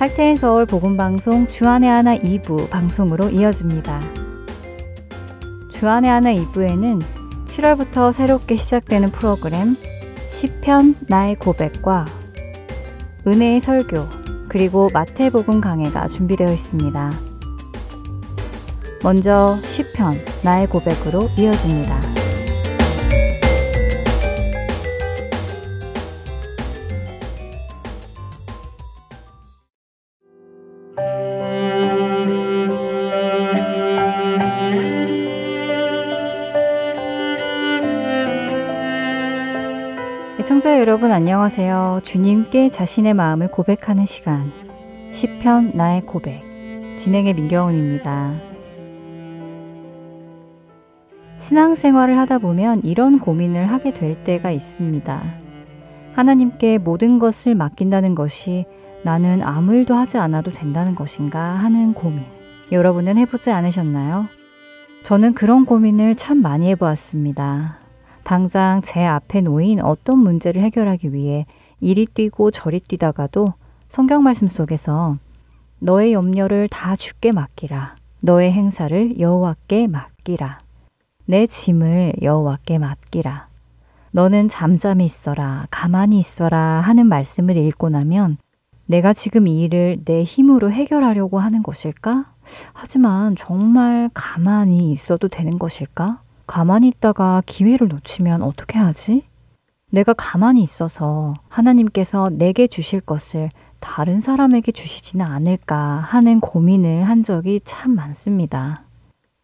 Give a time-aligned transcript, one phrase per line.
[0.00, 4.00] 할테인 서울 복음방송 주안의 하나 2부 방송으로 이어집니다.
[5.70, 7.02] 주안의 하나 2부에는
[7.44, 9.76] 7월부터 새롭게 시작되는 프로그램
[10.26, 12.06] 시편 나의 고백과
[13.26, 14.06] 은혜의 설교
[14.48, 17.12] 그리고 마태복음 강해가 준비되어 있습니다.
[19.02, 22.19] 먼저 시편 나의 고백으로 이어집니다.
[41.10, 42.02] 여러분 안녕하세요.
[42.04, 44.52] 주님께 자신의 마음을 고백하는 시간.
[45.10, 46.40] 시편 나의 고백.
[46.98, 48.34] 진행의 민경훈입니다.
[51.36, 55.20] 신앙생활을 하다 보면 이런 고민을 하게 될 때가 있습니다.
[56.12, 58.66] 하나님께 모든 것을 맡긴다는 것이
[59.02, 62.22] 나는 아무 일도 하지 않아도 된다는 것인가 하는 고민.
[62.70, 64.26] 여러분은 해보지 않으셨나요?
[65.02, 67.79] 저는 그런 고민을 참 많이 해보았습니다.
[68.22, 71.46] 당장 제 앞에 놓인 어떤 문제를 해결하기 위해
[71.80, 73.54] 이리 뛰고 저리 뛰다가도
[73.88, 75.16] 성경 말씀 속에서
[75.78, 77.96] 너의 염려를 다 주께 맡기라.
[78.20, 80.58] 너의 행사를 여호와께 맡기라.
[81.24, 83.48] 내 짐을 여호와께 맡기라.
[84.12, 85.66] 너는 잠잠히 있어라.
[85.70, 88.36] 가만히 있어라 하는 말씀을 읽고 나면
[88.86, 92.32] 내가 지금 이 일을 내 힘으로 해결하려고 하는 것일까?
[92.72, 96.20] 하지만 정말 가만히 있어도 되는 것일까?
[96.50, 99.22] 가만히 있다가 기회를 놓치면 어떻게 하지?
[99.88, 107.60] 내가 가만히 있어서 하나님께서 내게 주실 것을 다른 사람에게 주시지는 않을까 하는 고민을 한 적이
[107.60, 108.82] 참 많습니다.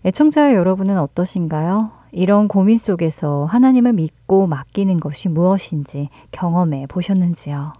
[0.05, 1.93] 애청자 여러분은 어떠신가요?
[2.11, 7.73] 이런 고민 속에서 하나님을 믿고 맡기는 것이 무엇인지 경험해 보셨는지요?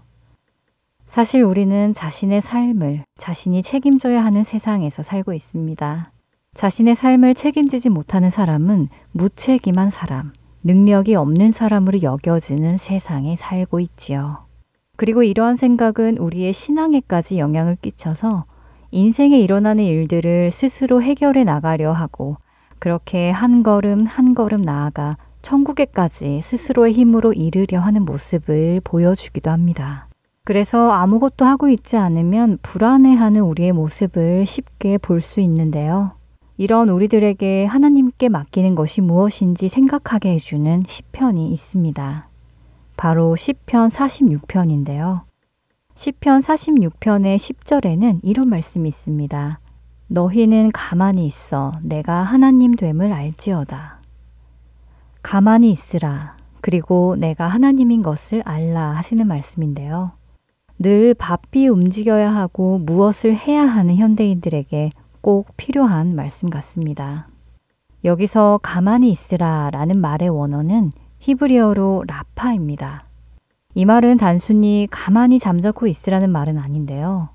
[1.05, 6.11] 사실 우리는 자신의 삶을 자신이 책임져야 하는 세상에서 살고 있습니다.
[6.57, 14.47] 자신의 삶을 책임지지 못하는 사람은 무책임한 사람, 능력이 없는 사람으로 여겨지는 세상에 살고 있지요.
[14.95, 18.45] 그리고 이러한 생각은 우리의 신앙에까지 영향을 끼쳐서
[18.89, 22.37] 인생에 일어나는 일들을 스스로 해결해 나가려 하고
[22.79, 30.07] 그렇게 한 걸음 한 걸음 나아가 천국에까지 스스로의 힘으로 이르려 하는 모습을 보여주기도 합니다.
[30.43, 36.17] 그래서 아무것도 하고 있지 않으면 불안해하는 우리의 모습을 쉽게 볼 수 있는데요.
[36.59, 42.29] 이런 우리들에게 하나님께 맡기는 것이 무엇인지 생각하게 해주는 시편이 있습니다.
[42.97, 45.21] 바로 시편 46편인데요.
[45.93, 49.59] 시편 46편의 10절에는 이런 말씀이 있습니다.
[50.07, 54.01] 너희는 가만히 있어 내가 하나님 됨을 알지어다.
[55.21, 56.37] 가만히 있으라.
[56.61, 60.13] 그리고 내가 하나님인 것을 알라 하시는 말씀인데요.
[60.79, 64.91] 늘 바삐 움직여야 하고 무엇을 해야 하는 현대인들에게
[65.21, 67.27] 꼭 필요한 말씀 같습니다.
[68.03, 73.05] 여기서 가만히 있으라 라는 말의 원어는 히브리어로 라파입니다.
[73.73, 77.29] 이 말은 단순히 가만히 잠자코 있으라는 말은 아닌데요.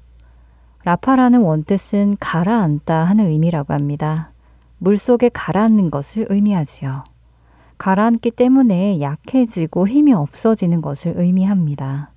[0.85, 4.33] 라파라는 원뜻은 가라앉다 하는 의미라고 합니다.
[4.79, 7.05] 물 속에 가라앉는 것을 의미하지요.
[7.79, 12.12] 가라앉기 때문에 약해지고 힘이 없어지는 것을 의미합니다.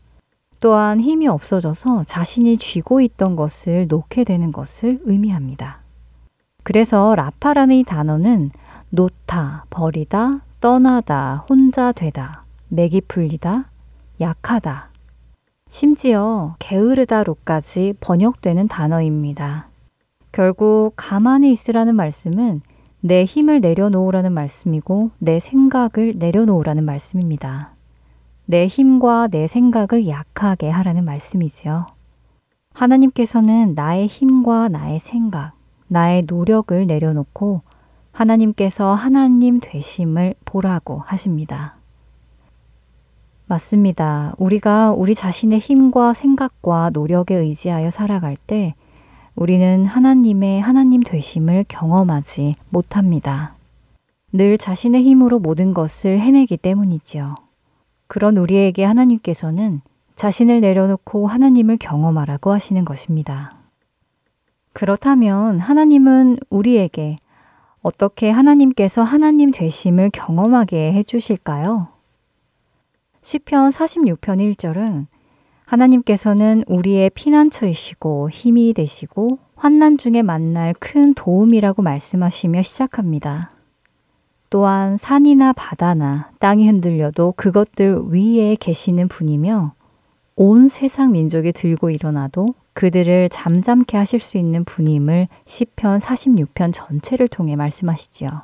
[0.59, 5.79] 또한 힘이 없어져서 자신이 쥐고 있던 것을 놓게 되는 것을 의미합니다.
[6.63, 8.51] 그래서 라파라는 이 단어는
[8.89, 13.69] 놓다, 버리다, 떠나다, 혼자 되다, 맥이 풀리다,
[14.19, 14.89] 약하다,
[15.69, 19.67] 심지어 게으르다로까지 번역되는 단어입니다.
[20.31, 22.61] 결국 가만히 있으라는 말씀은
[23.01, 27.74] 내 힘을 내려놓으라는 말씀이고 내 생각을 내려놓으라는 말씀입니다.
[28.47, 31.87] 내 힘과 내 생각을 약하게 하라는 말씀이지요.
[32.73, 35.53] 하나님께서는 나의 힘과 나의 생각,
[35.87, 37.61] 나의 노력을 내려놓고
[38.11, 41.75] 하나님께서 하나님 되심을 보라고 하십니다.
[43.47, 44.33] 맞습니다.
[44.37, 48.75] 우리가 우리 자신의 힘과 생각과 노력에 의지하여 살아갈 때
[49.35, 53.55] 우리는 하나님의 하나님 되심을 경험하지 못합니다.
[54.31, 57.44] 늘 자신의 힘으로 모든 것을 해내기 때문이지요.
[58.07, 59.81] 그런 우리에게 하나님께서는
[60.15, 63.51] 자신을 내려놓고 하나님을 경험하라고 하시는 것입니다.
[64.73, 67.17] 그렇다면 하나님은 우리에게
[67.81, 71.89] 어떻게 하나님께서 하나님 되심을 경험하게 해 주실까요?
[73.21, 75.07] 시편 46편 1절은
[75.65, 83.54] 하나님께서는 우리의 피난처이시고 힘이 되시고 환난 중에 만날 큰 도움이라고 말씀하시며 시작합니다.
[84.49, 89.73] 또한 산이나 바다나 땅이 흔들려도 그것들 위에 계시는 분이며
[90.35, 97.55] 온 세상 민족이 들고 일어나도 그들을 잠잠케 하실 수 있는 분임을 시편 46편 전체를 통해
[97.55, 98.41] 말씀하시지요.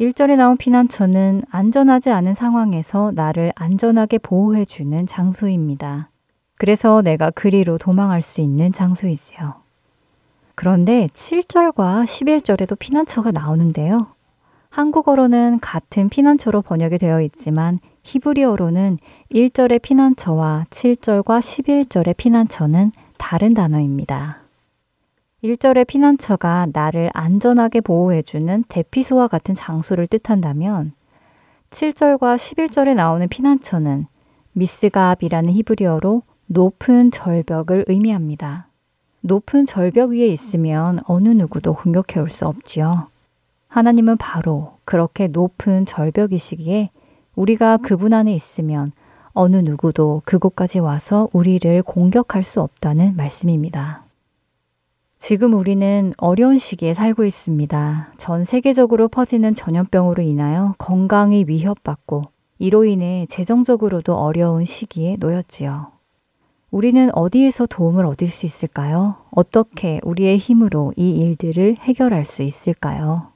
[0.00, 6.08] 1절에 나온 피난처는 안전하지 않은 상황에서 나를 안전하게 보호해 주는 장소입니다.
[6.56, 9.54] 그래서 내가 그리로 도망할 수 있는 장소이지요.
[10.54, 14.08] 그런데 7절과 11절에도 피난처가 나오는데요.
[14.70, 18.98] 한국어로는 같은 피난처로 번역이 되어 있지만 히브리어로는
[19.32, 24.38] 1절의 피난처와 7절과 11절의 피난처는 다른 단어입니다.
[25.42, 30.92] 1절의 피난처가 나를 안전하게 보호해주는 대피소와 같은 장소를 뜻한다면
[31.70, 34.06] 7절과 11절에 나오는 피난처는
[34.52, 38.68] 미스갑이라는 히브리어로 높은 절벽을 의미합니다.
[39.22, 43.09] 높은 절벽 위에 있으면 어느 누구도 공격해 올 수 없지요.
[43.70, 46.90] 하나님은 바로 그렇게 높은 절벽이시기에
[47.36, 48.90] 우리가 그분 안에 있으면
[49.32, 54.04] 어느 누구도 그곳까지 와서 우리를 공격할 수 없다는 말씀입니다.
[55.18, 58.14] 지금 우리는 어려운 시기에 살고 있습니다.
[58.18, 62.24] 전 세계적으로 퍼지는 전염병으로 인하여 건강이 위협받고
[62.58, 65.92] 이로 인해 재정적으로도 어려운 시기에 놓였지요.
[66.72, 69.16] 우리는 어디에서 도움을 얻을 수 있을까요?
[69.30, 73.29] 어떻게 우리의 힘으로 이 일들을 해결할 수 있을까요?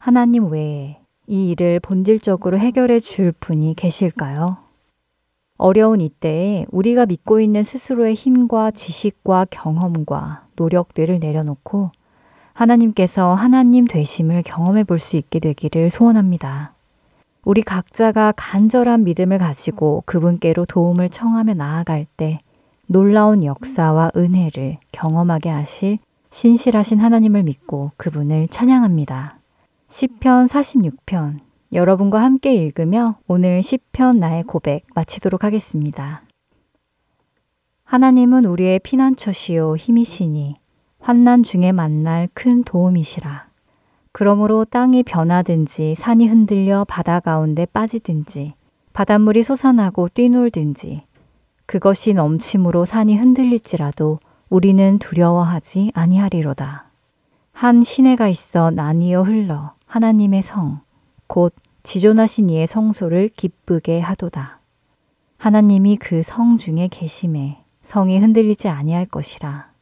[0.00, 4.56] 하나님 외에 이 일을 본질적으로 해결해 줄 분이 계실까요?
[5.58, 11.90] 어려운 이때에 우리가 믿고 있는 스스로의 힘과 지식과 경험과 노력들을 내려놓고
[12.54, 16.72] 하나님께서 하나님 되심을 경험해 볼 수 있게 되기를 소원합니다.
[17.44, 22.38] 우리 각자가 간절한 믿음을 가지고 그분께로 도움을 청하며 나아갈 때
[22.86, 25.98] 놀라운 역사와 은혜를 경험하게 하실
[26.30, 29.39] 신실하신 하나님을 믿고 그분을 찬양합니다.
[29.92, 31.40] 시편 46편
[31.72, 36.22] 여러분과 함께 읽으며 오늘 시편 나의 고백 마치도록 하겠습니다.
[37.82, 40.54] 하나님은 우리의 피난처시요 힘이시니
[41.00, 43.48] 환난 중에 만날 큰 도움이시라.
[44.12, 48.54] 그러므로 땅이 변하든지 산이 흔들려 바다 가운데 빠지든지
[48.92, 51.02] 바닷물이 솟아나고 뛰놀든지
[51.66, 54.20] 그것이 넘침으로 산이 흔들릴지라도
[54.50, 56.90] 우리는 두려워하지 아니하리로다.
[57.52, 60.82] 한 시내가 있어 나뉘어 흘러 하나님의 성,
[61.26, 61.52] 곧
[61.82, 64.60] 지존하신 이의 성소를 기쁘게 하도다.
[65.36, 69.72] 하나님이 그 성 중에 계심에 성이 흔들리지 아니할 것이라.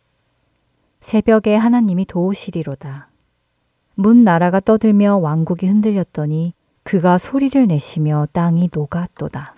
[1.00, 3.08] 새벽에 하나님이 도우시리로다.
[3.96, 6.54] 문 나라가 떠들며 왕국이 흔들렸더니
[6.84, 9.56] 그가 소리를 내시며 땅이 녹았도다.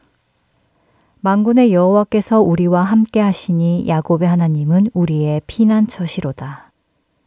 [1.20, 6.72] 만군의 여호와께서 우리와 함께 하시니 야곱의 하나님은 우리의 피난처시로다.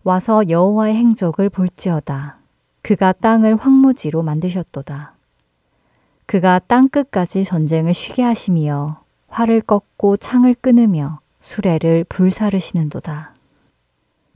[0.03, 2.42] 와서 여호와의 행적을 볼지어다.
[2.83, 5.13] 그가 땅을 황무지로 만드셨도다.
[6.25, 13.33] 그가 땅 끝까지 전쟁을 쉬게 하시며 활을 꺾고 창을 끊으며 수레를 불사르시는도다.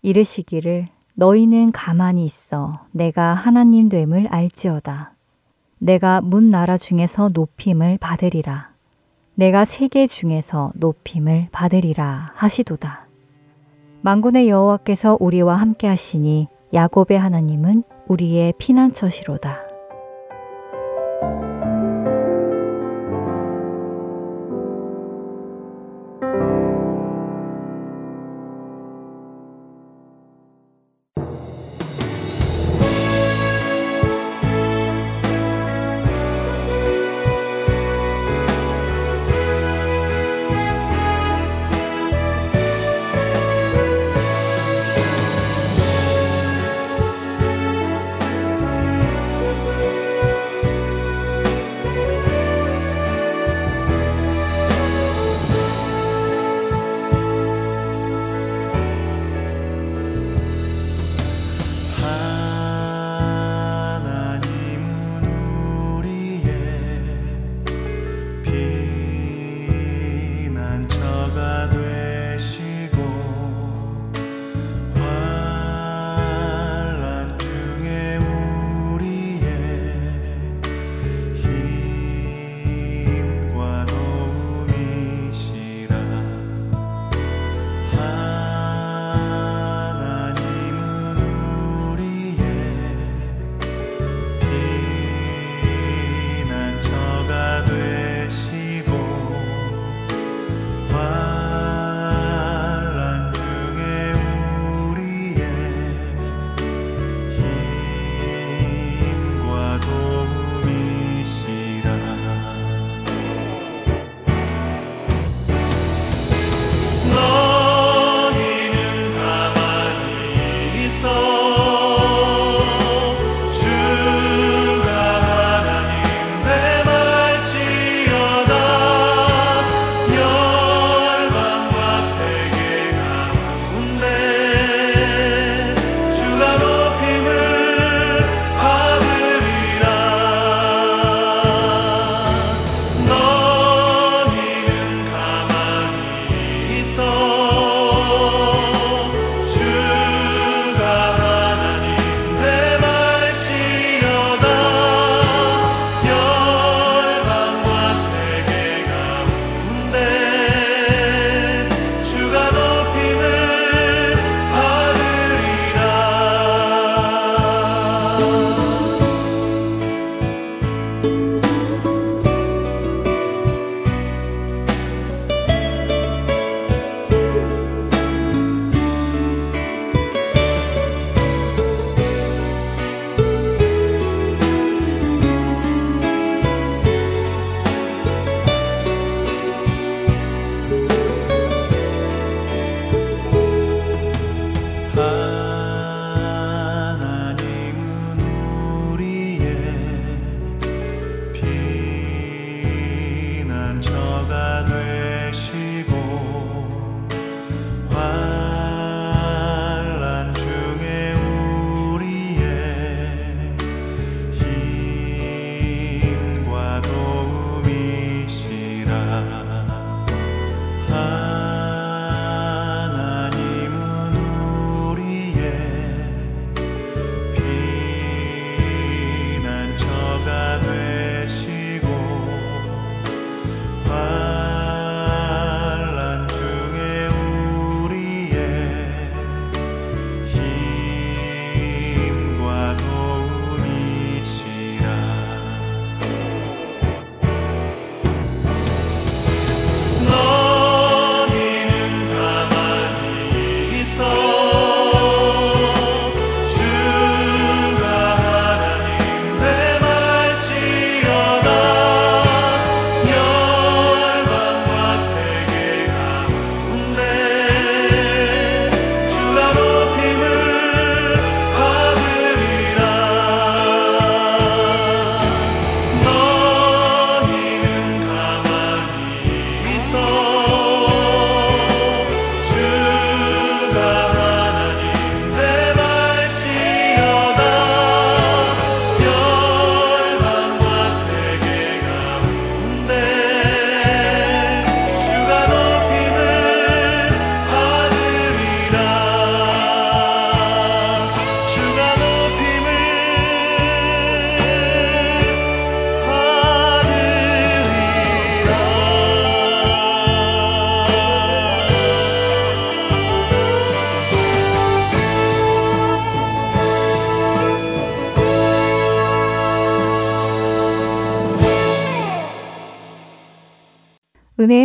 [0.02, 5.12] 이르시기를 너희는 가만히 있어 내가 하나님 됨을 알지어다.
[5.80, 8.70] 내가 문 나라 중에서 높임을 받으리라.
[9.36, 13.08] 내가 세계 중에서 높임을 받으리라 하시도다.
[14.02, 19.67] 만군의 여호와께서 우리와 함께 하시니 야곱의 하나님은 우리의 피난처시로다.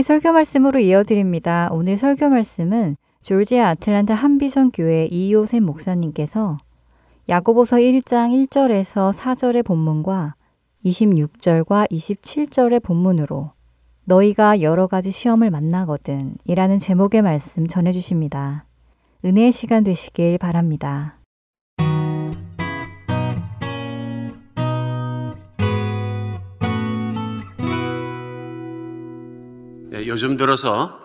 [0.03, 1.69] 설교 말씀으로 이어드립니다.
[1.73, 6.59] 오늘 설교 말씀은 졸지아 아틀란타 한비전 교회 이요셉 목사님께서
[7.29, 10.35] 야고보서 1장 1절에서 4절의 본문과
[10.85, 13.53] 26절과 27절의 본문으로
[14.05, 18.67] 너희가 여러 가지 시험을 만나거든 이라는 제목의 말씀 전해 주십니다.
[19.25, 21.22] 은혜의 시간 되시길 바랍니다.
[30.07, 31.01] 요즘 들어서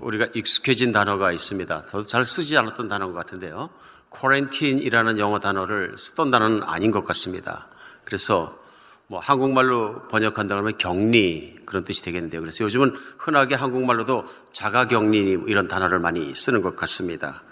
[0.00, 1.84] 우리가 익숙해진 단어가 있습니다.
[1.86, 3.70] 저도 잘 쓰지 않았던 단어인 것 같은데요.
[4.10, 7.68] 쿼렌틴이라는 영어 단어를 쓰던 단어는 아닌 것 같습니다.
[8.04, 8.58] 그래서
[9.06, 12.40] 뭐 한국말로 번역한다 그러면 격리 그런 뜻이 되겠는데요.
[12.40, 17.42] 그래서 요즘은 흔하게 한국말로도 자가 격리 이런 단어를 많이 쓰는 것 같습니다.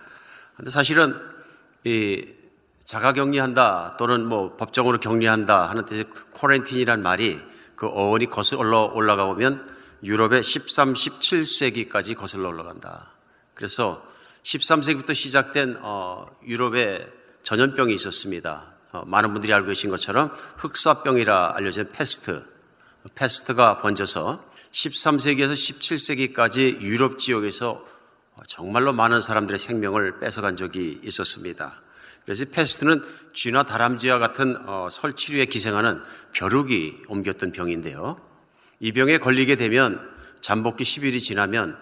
[0.56, 1.16] 근데 사실은
[1.84, 2.26] 이
[2.84, 7.40] 자가 격리한다 또는 뭐 법정으로 격리한다 하는 뜻의 quarantine이란 말이
[7.76, 13.12] 그 어원이 거슬러 올라가 보면 유럽의 13, 17세기까지 거슬러 올라간다.
[13.54, 14.02] 그래서
[14.44, 17.06] 13세기부터 시작된 어, 유럽에
[17.42, 18.74] 전염병이 있었습니다.
[18.92, 22.44] 어, 많은 분들이 알고 계신 것처럼 흑사병이라 알려진 페스트,
[23.14, 27.84] 페스트가 번져서 13세기에서 17세기까지 유럽 지역에서
[28.46, 31.82] 정말로 많은 사람들의 생명을 뺏어간 적이 있었습니다.
[32.24, 33.02] 그래서 패스트는
[33.32, 36.02] 쥐나 다람쥐와 같은 어, 설치류에 기생하는
[36.32, 38.27] 벼룩이 옮겼던 병인데요.
[38.80, 41.76] 이 병에 걸리게 되면 잠복기 10일이 지나면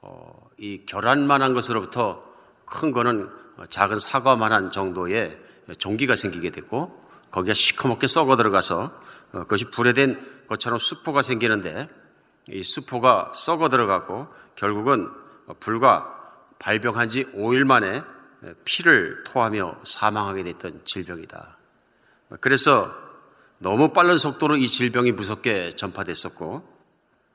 [0.00, 2.24] 어, 이 결함만한 것으로부터
[2.64, 3.30] 큰 거는
[3.68, 5.38] 작은 사과만한 정도의
[5.78, 9.00] 종기가 생기게 되고 거기가 시커멓게 썩어 들어가서
[9.32, 10.18] 어, 그것이 불에 된
[10.48, 11.88] 것처럼 수포가 생기는데
[12.48, 15.08] 이 수포가 썩어 들어가고 결국은
[15.60, 16.18] 불과
[16.58, 18.02] 발병한 지 5일 만에
[18.64, 21.58] 피를 토하며 사망하게 됐던 질병이다.
[22.40, 22.92] 그래서
[23.62, 26.68] 너무 빠른 속도로 이 질병이 무섭게 전파됐었고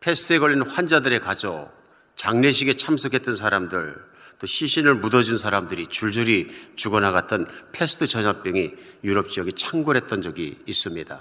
[0.02, 1.72] 페스트에 걸린 환자들의 가족,
[2.18, 3.96] 장례식에 참석했던 사람들,
[4.38, 8.74] 또 시신을 묻어준 사람들이 줄줄이 죽어나갔던 페스트 전염병이
[9.06, 11.18] 유럽 지역에 창궐했던 적이 있습니다.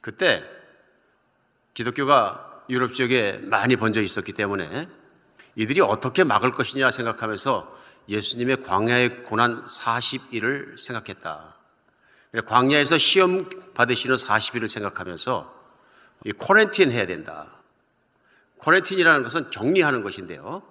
[0.00, 0.44] 그때
[1.74, 4.88] 기독교가 유럽 지역에 많이 번져 있었기 때문에
[5.56, 7.76] 이들이 어떻게 막을 것이냐 생각하면서
[8.08, 11.53] 예수님의 광야의 고난 40일을 생각했다.
[12.42, 15.54] 광야에서 시험 받으시는 40일을 생각하면서
[16.24, 17.46] 이 코렌틴 해야 된다.
[18.58, 20.62] 코렌틴이라는 것은 격리하는 것인데요.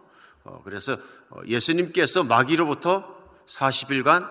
[0.44, 0.98] 어, 그래서
[1.30, 3.16] 어, 예수님께서 마귀로부터
[3.46, 4.28] 40일간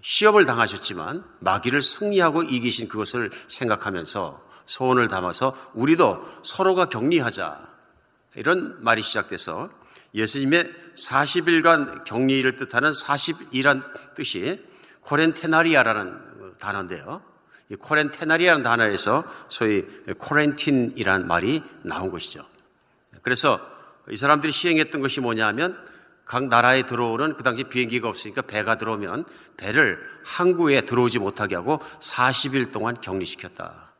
[0.00, 7.68] 시험을 당하셨지만 마귀를 승리하고 이기신 그것을 생각하면서 소원을 담아서 우리도 서로가 격리하자.
[8.36, 9.70] 이런 말이 시작돼서
[10.14, 14.64] 예수님의 40일간 격리를 뜻하는 40이란 뜻이
[15.00, 16.27] quarantenaria라는
[16.58, 17.22] 단어인데요.
[17.70, 19.84] 이 quarantenaria라는 단어에서 소위
[20.18, 22.44] quarantine이라는 말이 나온 것이죠.
[23.22, 23.60] 그래서
[24.10, 25.78] 이 사람들이 시행했던 것이 뭐냐면
[26.24, 29.24] 각 나라에 들어오는 그 당시 비행기가 없으니까 배가 들어오면
[29.56, 33.92] 배를 항구에 들어오지 못하게 하고 40일 동안 격리시켰다.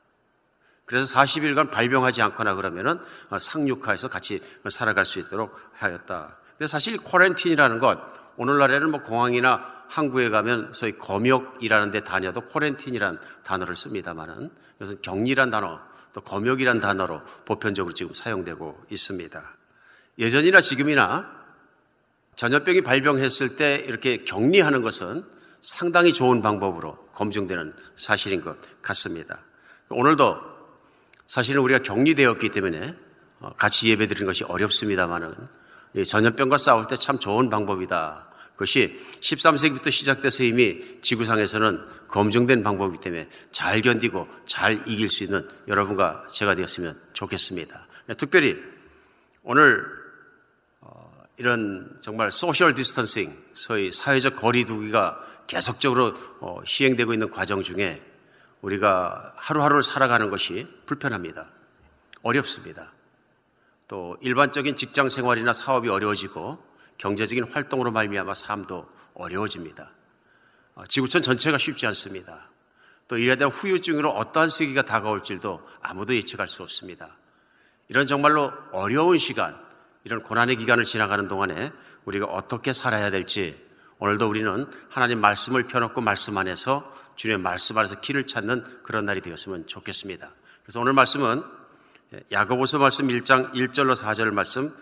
[0.84, 2.98] 그래서 40일간 발병하지 않거나 그러면은
[3.38, 6.36] 상륙하에서 같이 살아갈 수 있도록 하였다.
[6.56, 7.98] 그래서 사실 코렌틴이라는 것
[8.38, 15.80] 오늘날에는 뭐 공항이나 항구에 가면 소위 검역이라는 데 다녀도 코렌틴이라는 단어를 씁니다만은 그래서 격리란 단어
[16.12, 19.42] 또 검역이란 단어로 보편적으로 지금 사용되고 있습니다.
[20.18, 21.30] 예전이나 지금이나
[22.36, 25.24] 전염병이 발병했을 때 이렇게 격리하는 것은
[25.60, 29.40] 상당히 좋은 방법으로 검증되는 사실인 것 같습니다.
[29.88, 30.38] 오늘도
[31.26, 32.94] 사실은 우리가 격리되었기 때문에
[33.40, 35.34] 어, 같이 예배 드리는 것이 어렵습니다만은
[36.06, 38.27] 전염병과 싸울 때 참 좋은 방법이다.
[38.58, 46.24] 그것이 13세기부터 시작돼서 이미 지구상에서는 검증된 방법이기 때문에 잘 견디고 잘 이길 수 있는 여러분과
[46.32, 47.86] 제가 되었으면 좋겠습니다.
[48.16, 48.56] 특별히
[49.44, 49.86] 오늘
[51.36, 58.02] 이런 정말 social distancing, 소위 사회적 거리두기가 계속적으로 어, 시행되고 있는 과정 중에
[58.60, 61.48] 우리가 하루하루를 살아가는 것이 불편합니다.
[62.22, 62.92] 어렵습니다.
[63.86, 66.58] 또 일반적인 직장 생활이나 사업이 어려워지고
[66.98, 69.92] 경제적인 활동으로 말미암아 삶도 어려워집니다.
[70.74, 72.48] 어, 지구촌 전체가 쉽지 않습니다.
[73.08, 77.16] 또 이에 대한 후유증으로 어떠한 세기가 다가올지도 아무도 예측할 수 없습니다.
[77.88, 79.58] 이런 정말로 어려운 시간,
[80.04, 81.72] 이런 고난의 기간을 지나가는 동안에
[82.04, 83.66] 우리가 어떻게 살아야 될지
[83.98, 89.66] 오늘도 우리는 하나님 말씀을 펴놓고 말씀 안에서 주님의 말씀 안에서 길을 찾는 그런 날이 되었으면
[89.66, 90.30] 좋겠습니다.
[90.62, 91.42] 그래서 오늘 말씀은
[92.30, 94.72] 야고보서 말씀 1장 1절로 4절 말씀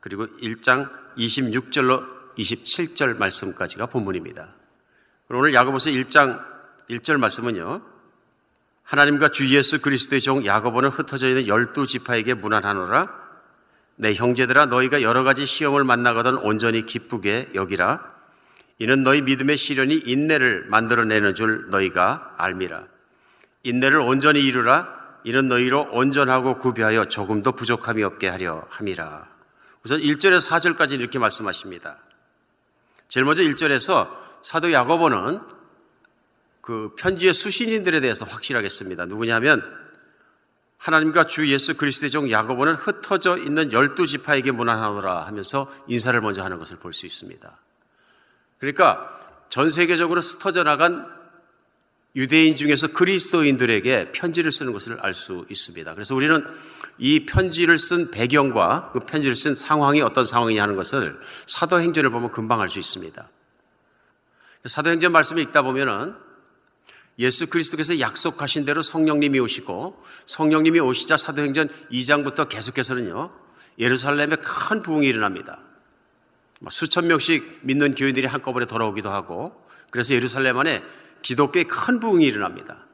[0.00, 2.06] 그리고 1장 26절로
[2.38, 4.48] 27절 말씀까지가 본문입니다.
[5.30, 6.42] 오늘 야고보서 1장
[6.88, 7.82] 1절 말씀은요.
[8.84, 13.28] 하나님과 주 예수 그리스도의 종 야고보는 흩어져 있는 열두 지파에게 문안하노라
[13.96, 18.00] 내 형제들아 너희가 여러 가지 시험을 만나거든 온전히 기쁘게 여기라
[18.78, 22.84] 이는 너희 믿음의 시련이 인내를 만들어내는 줄 너희가 알미라
[23.64, 24.88] 인내를 온전히 이루라
[25.24, 29.37] 이는 너희로 온전하고 구비하여 조금도 부족함이 없게 하려 함이라
[29.88, 31.96] 우선 1절에서 4절까지 이렇게 말씀하십니다
[33.08, 35.40] 제일 먼저 1절에서 사도 야고보는
[36.60, 39.62] 그 편지의 수신인들에 대해서 확실하겠습니다 누구냐면
[40.76, 46.58] 하나님과 주 예수 그리스도의 종 야고보는 흩어져 있는 열두 지파에게 문안하노라 하면서 인사를 먼저 하는
[46.58, 47.58] 것을 볼 수 있습니다.
[48.58, 51.10] 그러니까 전 세계적으로 흩어져 나간
[52.14, 55.94] 유대인 중에서 그리스도인들에게 편지를 쓰는 것을 알 수 있습니다.
[55.94, 56.46] 그래서 우리는
[56.98, 62.60] 이 편지를 쓴 배경과 그 편지를 쓴 상황이 어떤 상황이냐 하는 것을 사도행전을 보면 금방
[62.60, 63.28] 알 수 있습니다.
[64.64, 66.14] 사도행전 말씀을 읽다 보면은
[67.18, 73.30] 예수 그리스도께서 약속하신 대로 성령님이 오시고 성령님이 오시자 사도행전 2장부터 계속해서는요
[73.78, 75.58] 예루살렘에 큰 부흥이 일어납니다.
[76.68, 80.82] 수천 명씩 믿는 교인들이 한꺼번에 돌아오기도 하고 그래서 예루살렘 안에
[81.22, 82.84] 기독교의 큰 부흥이 일어납니다.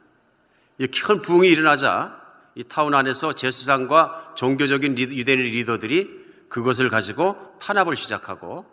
[0.78, 2.23] 이 큰 부흥이 일어나자
[2.54, 8.66] 이 타운 안에서 제사장과 종교적인 유대인 리더들이 그것을 가지고 탄압을 시작하고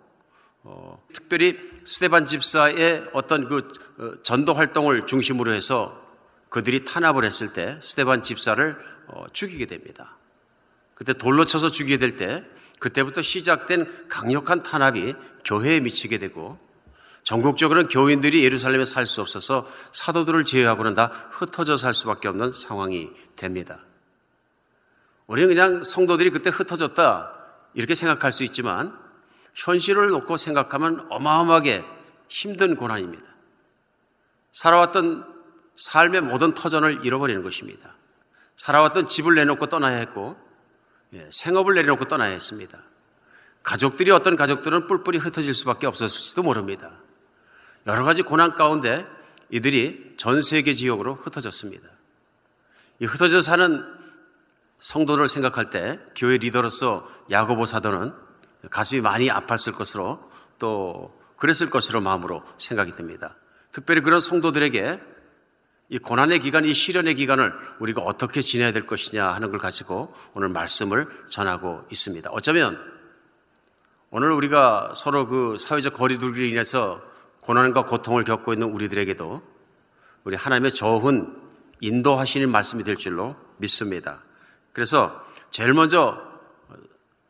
[0.64, 3.68] 어, 특별히 스테반 집사의 어떤 그
[3.98, 6.00] 어, 전도 활동을 중심으로 해서
[6.50, 10.18] 그들이 탄압을 했을 때 스테반 집사를 어, 죽이게 됩니다.
[10.94, 12.44] 그때 돌로 쳐서 죽이게 될 때
[12.82, 15.14] 그때부터 시작된 강력한 탄압이
[15.46, 16.60] 교회에 미치게 되고
[17.24, 23.80] 전국적으로는 교인들이 예루살렘에 살 수 없어서 사도들을 제외하고는 다 흩어져 살 수밖에 없는 상황이 됩니다.
[25.28, 27.34] 우리는 그냥 성도들이 그때 흩어졌다
[27.74, 28.98] 이렇게 생각할 수 있지만
[29.54, 31.84] 현실을 놓고 생각하면 어마어마하게
[32.28, 33.26] 힘든 고난입니다.
[34.52, 35.26] 살아왔던
[35.76, 37.96] 삶의 모든 터전을 잃어버리는 것입니다.
[38.56, 40.38] 살아왔던 집을 내놓고 떠나야 했고,
[41.14, 42.78] 예, 생업을 내려놓고 떠나야 했습니다.
[43.64, 46.92] 가족들이 어떤 가족들은 뿔뿔이 흩어질 수밖에 없었을지도 모릅니다.
[47.88, 49.06] 여러 가지 고난 가운데
[49.50, 51.88] 이들이 전 세계 지역으로 흩어졌습니다.
[53.00, 53.84] 이 흩어져 사는
[54.80, 58.14] 성도를 생각할 때 교회 리더로서 야고보 사도는
[58.70, 63.36] 가슴이 많이 아팠을 것으로 또 그랬을 것으로 마음으로 생각이 듭니다.
[63.72, 65.00] 특별히 그런 성도들에게
[65.90, 70.50] 이 고난의 기간, 이 시련의 기간을 우리가 어떻게 지내야 될 것이냐 하는 걸 가지고 오늘
[70.50, 72.30] 말씀을 전하고 있습니다.
[72.32, 72.80] 어쩌면
[74.10, 77.02] 오늘 우리가 서로 그 사회적 거리두기로 인해서
[77.42, 79.42] 고난과 고통을 겪고 있는 우리들에게도
[80.24, 81.36] 우리 하나님의 좋은
[81.82, 84.22] 인도하시는 말씀이 될 줄로 믿습니다.
[84.74, 86.22] 그래서 제일 먼저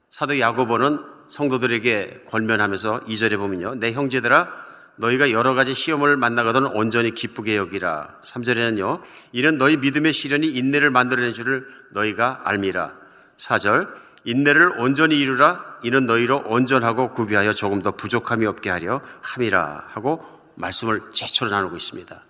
[0.10, 3.76] 사도 야고보는 성도들에게 권면하면서 2절에 보면요.
[3.76, 4.62] 내 형제들아
[4.98, 8.20] 너희가 여러 가지 시험을 만나거든 온전히 기쁘게 여기라.
[8.22, 9.02] 3절에는요.
[9.32, 12.94] 이는 너희 믿음의 시련이 인내를 만들어낸 줄을 너희가 알미라.
[13.38, 13.90] 4절
[14.26, 15.71] 인내를 온전히 이루라.
[15.84, 20.24] 이는 너희로 온전하고 구비하여 조금 더 부족함이 없게 하려 함이라 하고
[20.56, 22.24] 말씀을 제초로 나누고 있습니다.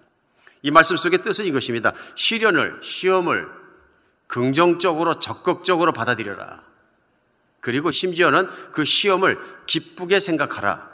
[0.64, 1.94] 이 말씀 속의 뜻은 이것입니다.
[2.16, 3.50] 시련을, 시험을
[4.28, 6.64] 긍정적으로 적극적으로 받아들여라.
[7.60, 10.90] 그리고 심지어는 그 시험을 기쁘게 생각하라.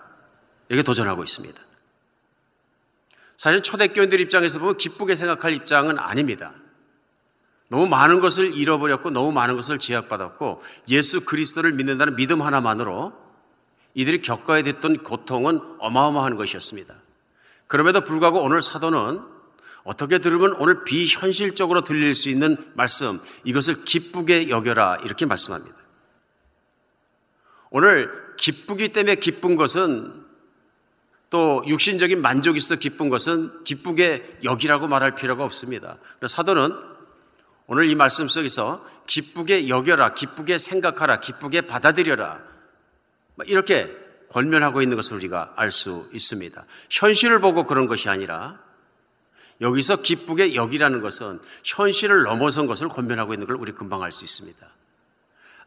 [0.70, 1.62] 이렇게 도전하고 있습니다.
[3.38, 6.54] 사실 초대교인들 입장에서 보면 기쁘게 생각할 입장은 아닙니다.
[7.70, 13.14] 너무 많은 것을 잃어버렸고 너무 많은 것을 제약받았고 예수 그리스도를 믿는다는 믿음 하나만으로
[13.94, 16.94] 이들이 겪어야 됐던 고통은 어마어마한 것이었습니다.
[17.68, 19.22] 그럼에도 불구하고 오늘 사도는
[19.84, 24.98] 어떻게 들으면 오늘 비현실적으로 들릴 수 있는 말씀, 이것을 기쁘게 여겨라.
[25.04, 25.76] 이렇게 말씀합니다.
[27.70, 30.26] 오늘 기쁘기 때문에 기쁜 것은
[31.30, 35.98] 또 육신적인 만족이 있어 기쁜 것은 기쁘게 여기라고 말할 필요가 없습니다.
[36.26, 36.74] 사도는
[37.68, 42.42] 오늘 이 말씀 속에서 기쁘게 여겨라, 기쁘게 생각하라, 기쁘게 받아들여라.
[43.46, 43.94] 이렇게
[44.30, 46.66] 권면하고 있는 것을 우리가 알 수 있습니다.
[46.90, 48.60] 현실을 보고 그런 것이 아니라
[49.60, 54.66] 여기서 기쁘게 여기라는 것은 현실을 넘어선 것을 권면하고 있는 걸 우리 금방 알 수 있습니다.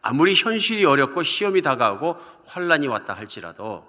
[0.02, 3.86] 아무리 현실이 어렵고 시험이 다가오고 환란이 왔다 할지라도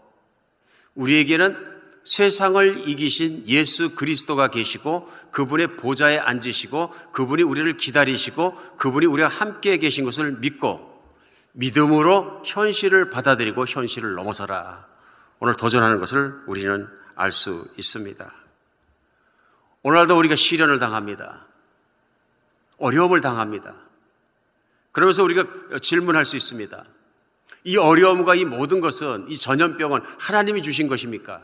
[0.95, 1.71] 우리에게는
[2.04, 10.06] 세상을 이기신 예수 그리스도가 계시고 그분의 보좌에 앉으시고 그분이 우리를 기다리시고 그분이 우리와 함께 계신
[10.06, 10.92] 것을 믿고
[11.54, 14.88] 믿음으로 현실을 받아들이고 현실을 넘어서라.
[15.40, 18.32] 오늘 도전하는 것을 우리는 알 수 있습니다.
[19.84, 21.48] 오늘도 우리가 시련을 당합니다.
[22.78, 23.76] 어려움을 당합니다.
[24.92, 25.46] 그러면서 우리가
[25.82, 26.84] 질문할 수 있습니다.
[27.64, 31.42] 이 어려움과 이 모든 것은 이 전염병은 하나님이 주신 것입니까?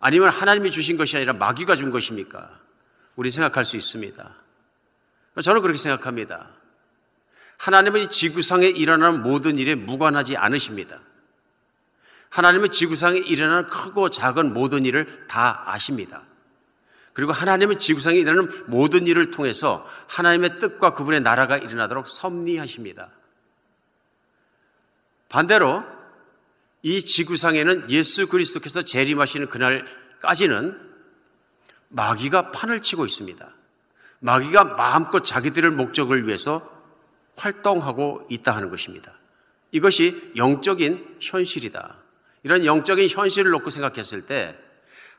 [0.00, 2.50] 아니면 하나님이 주신 것이 아니라 마귀가 준 것입니까?
[3.16, 4.28] 우리 생각할 수 있습니다.
[5.42, 6.48] 저는 그렇게 생각합니다.
[7.58, 10.98] 하나님은 이 지구상에 일어나는 모든 일에 무관하지 않으십니다.
[12.30, 16.22] 하나님은 지구상에 일어나는 크고 작은 모든 일을 다 아십니다.
[17.12, 23.10] 그리고 하나님은 지구상에 일어나는 모든 일을 통해서 하나님의 뜻과 그분의 나라가 일어나도록 섭리하십니다.
[25.28, 25.84] 반대로
[26.82, 30.78] 이 지구상에는 예수 그리스도께서 재림하시는 그날까지는
[31.88, 33.48] 마귀가 판을 치고 있습니다.
[34.20, 36.68] 마귀가 마음껏 자기들의 목적을 위해서
[37.36, 39.12] 활동하고 있다 하는 것입니다.
[39.72, 41.98] 이것이 영적인 현실이다.
[42.42, 44.56] 이런 영적인 현실을 놓고 생각했을 때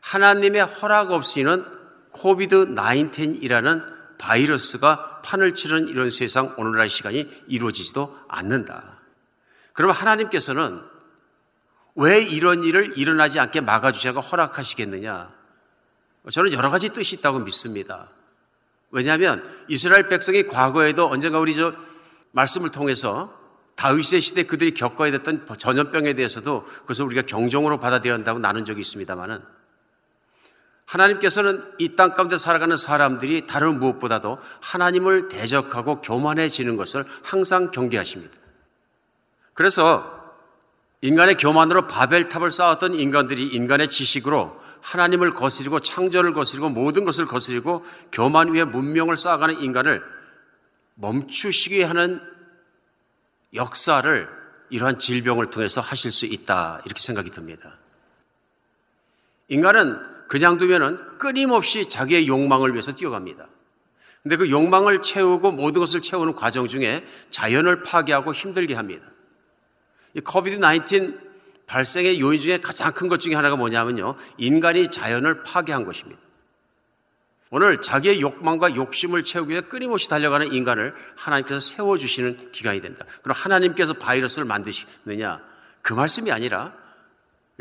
[0.01, 1.65] 하나님의 허락 없이는
[2.11, 8.99] 코비드 19이라는 바이러스가 판을 치는 이런 세상 오늘날 시간이 이루어지지도 않는다.
[9.73, 10.81] 그럼 하나님께서는
[11.95, 15.31] 왜 이런 일을 일어나지 않게 막아주셔서 허락하시겠느냐?
[16.31, 18.09] 저는 여러 가지 뜻이 있다고 믿습니다.
[18.91, 21.73] 왜냐하면 이스라엘 백성이 과거에도 언젠가 우리 저
[22.31, 23.37] 말씀을 통해서
[23.75, 29.41] 다윗의 시대 그들이 겪어야 됐던 전염병에 대해서도 그것을 우리가 경종으로 받아들여야 한다고 나눈 적이 있습니다만은
[30.85, 38.37] 하나님께서는 이 땅 가운데 살아가는 사람들이 다른 무엇보다도 하나님을 대적하고 교만해지는 것을 항상 경계하십니다.
[39.53, 40.20] 그래서
[41.01, 48.53] 인간의 교만으로 바벨탑을 쌓았던 인간들이 인간의 지식으로 하나님을 거스리고 창조를 거스리고 모든 것을 거스리고 교만
[48.53, 50.03] 위에 문명을 쌓아가는 인간을
[50.95, 52.21] 멈추시게 하는
[53.53, 54.29] 역사를
[54.69, 56.81] 이러한 질병을 통해서 하실 수 있다.
[56.85, 57.77] 이렇게 생각이 듭니다.
[59.49, 63.47] 인간은 그냥 두면은 끊임없이 자기의 욕망을 위해서 뛰어갑니다.
[64.23, 69.05] 근데 그 욕망을 채우고 모든 것을 채우는 과정 중에 자연을 파괴하고 힘들게 합니다.
[70.13, 71.31] 이 코비드 19
[71.67, 74.15] 발생의 요인 중에 가장 큰 것 중에 하나가 뭐냐면요.
[74.37, 76.21] 인간이 자연을 파괴한 것입니다.
[77.49, 83.05] 오늘 자기의 욕망과 욕심을 채우기 위해 끊임없이 달려가는 인간을 하나님께서 세워주시는 기간이 된다.
[83.23, 85.41] 그럼 하나님께서 바이러스를 만드시느냐?
[85.81, 86.73] 그 말씀이 아니라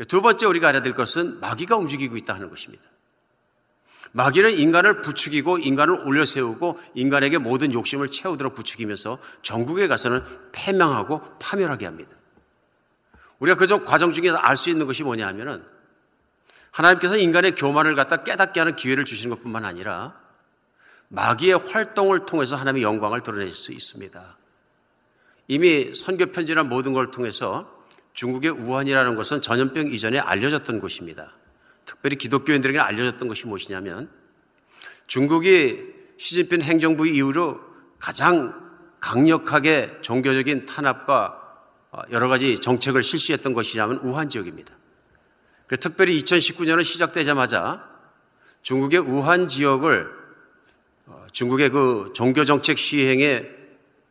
[0.07, 2.83] 두 번째 우리가 알아야 될 것은 마귀가 움직이고 있다 하는 것입니다.
[4.13, 11.85] 마귀는 인간을 부추기고 인간을 올려 세우고 인간에게 모든 욕심을 채우도록 부추기면서 전국에 가서는 패망하고 파멸하게
[11.85, 12.20] 합니다.
[13.41, 15.63] 우리가 그 과정 중에서 알 수 있는 것이 뭐냐 하면은
[16.71, 20.15] 하나님께서 인간의 교만을 갖다 깨닫게 하는 기회를 주시는 것 뿐만 아니라
[21.09, 24.37] 마귀의 활동을 통해서 하나님의 영광을 드러낼 수 있습니다.
[25.47, 31.33] 이미 선교 편지나 모든 걸 통해서 중국의 우한이라는 것은 전염병 이전에 알려졌던 곳입니다.
[31.83, 34.09] 특별히 기독교인들에게 알려졌던 것이 무엇이냐면
[35.07, 37.59] 중국이 시진핑 행정부 이후로
[37.99, 41.40] 가장 강력하게 종교적인 탄압과 어,
[42.11, 44.73] 여러 가지 정책을 실시했던 것이냐면 우한 지역입니다.
[45.79, 47.87] 특별히 2019년은 시작되자마자
[48.61, 50.21] 중국의 우한 지역을
[51.07, 53.49] 어, 중국의 그 종교 정책 시행의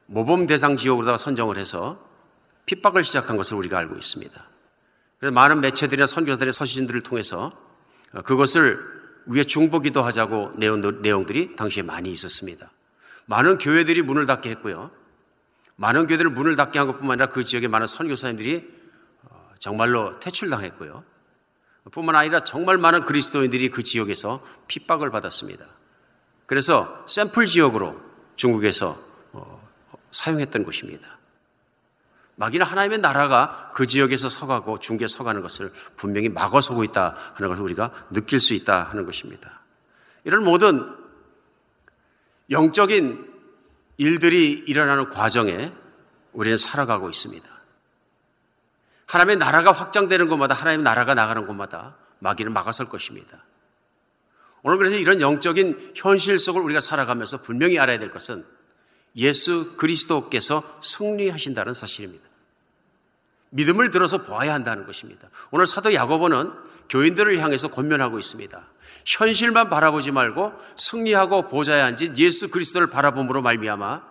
[0.07, 2.05] 모범 대상 지역으로 선정을 해서
[2.67, 4.45] 핍박을 시작한 것을 우리가 알고 있습니다.
[5.19, 7.53] 그래서 많은 매체들이나 선교사들의 서신들을 통해서
[8.13, 8.79] 어, 그것을
[9.27, 12.71] 위에 중보기도 하자고 내용들이 당시에 많이 있었습니다.
[13.27, 14.91] 많은 교회들이 문을 닫게 했고요.
[15.81, 18.69] 많은 교회들을 문을 닫게 한 것뿐만 아니라 그 지역에 많은 선교사님들이
[19.23, 21.03] 어, 정말로 퇴출당했고요.
[21.91, 25.65] 뿐만 아니라 정말 많은 그리스도인들이 그 지역에서 핍박을 받았습니다.
[26.45, 27.99] 그래서 샘플 지역으로
[28.37, 29.71] 중국에서 어,
[30.11, 31.19] 사용했던 곳입니다.
[32.37, 37.91] 마귀는 하나님의 나라가 그 지역에서 서가고 중국에 서가는 것을 분명히 막아서고 있다 하는 것을 우리가
[38.11, 39.63] 느낄 수 있다 하는 것입니다.
[40.25, 40.95] 이런 모든
[42.51, 43.31] 영적인
[44.01, 45.71] 일들이 일어나는 과정에
[46.33, 47.47] 우리는 살아가고 있습니다.
[49.05, 53.45] 하나님의 나라가 확장되는 곳마다 하나님의 나라가 나가는 곳마다 마귀는 막아설 것입니다.
[54.63, 58.47] 오늘 그래서 이런 영적인 현실 속을 우리가 살아가면서 분명히 알아야 될 것은
[59.17, 62.27] 예수 그리스도께서 승리하신다는 사실입니다.
[63.51, 65.29] 믿음을 들어서 보아야 한다는 것입니다.
[65.51, 66.51] 오늘 사도 야고보는
[66.89, 68.67] 교인들을 향해서 권면하고 있습니다.
[69.19, 74.03] 현실만 바라보지 말고 승리하고 보좌에 앉은 예수 그리스도를 바라봄으로 말미암아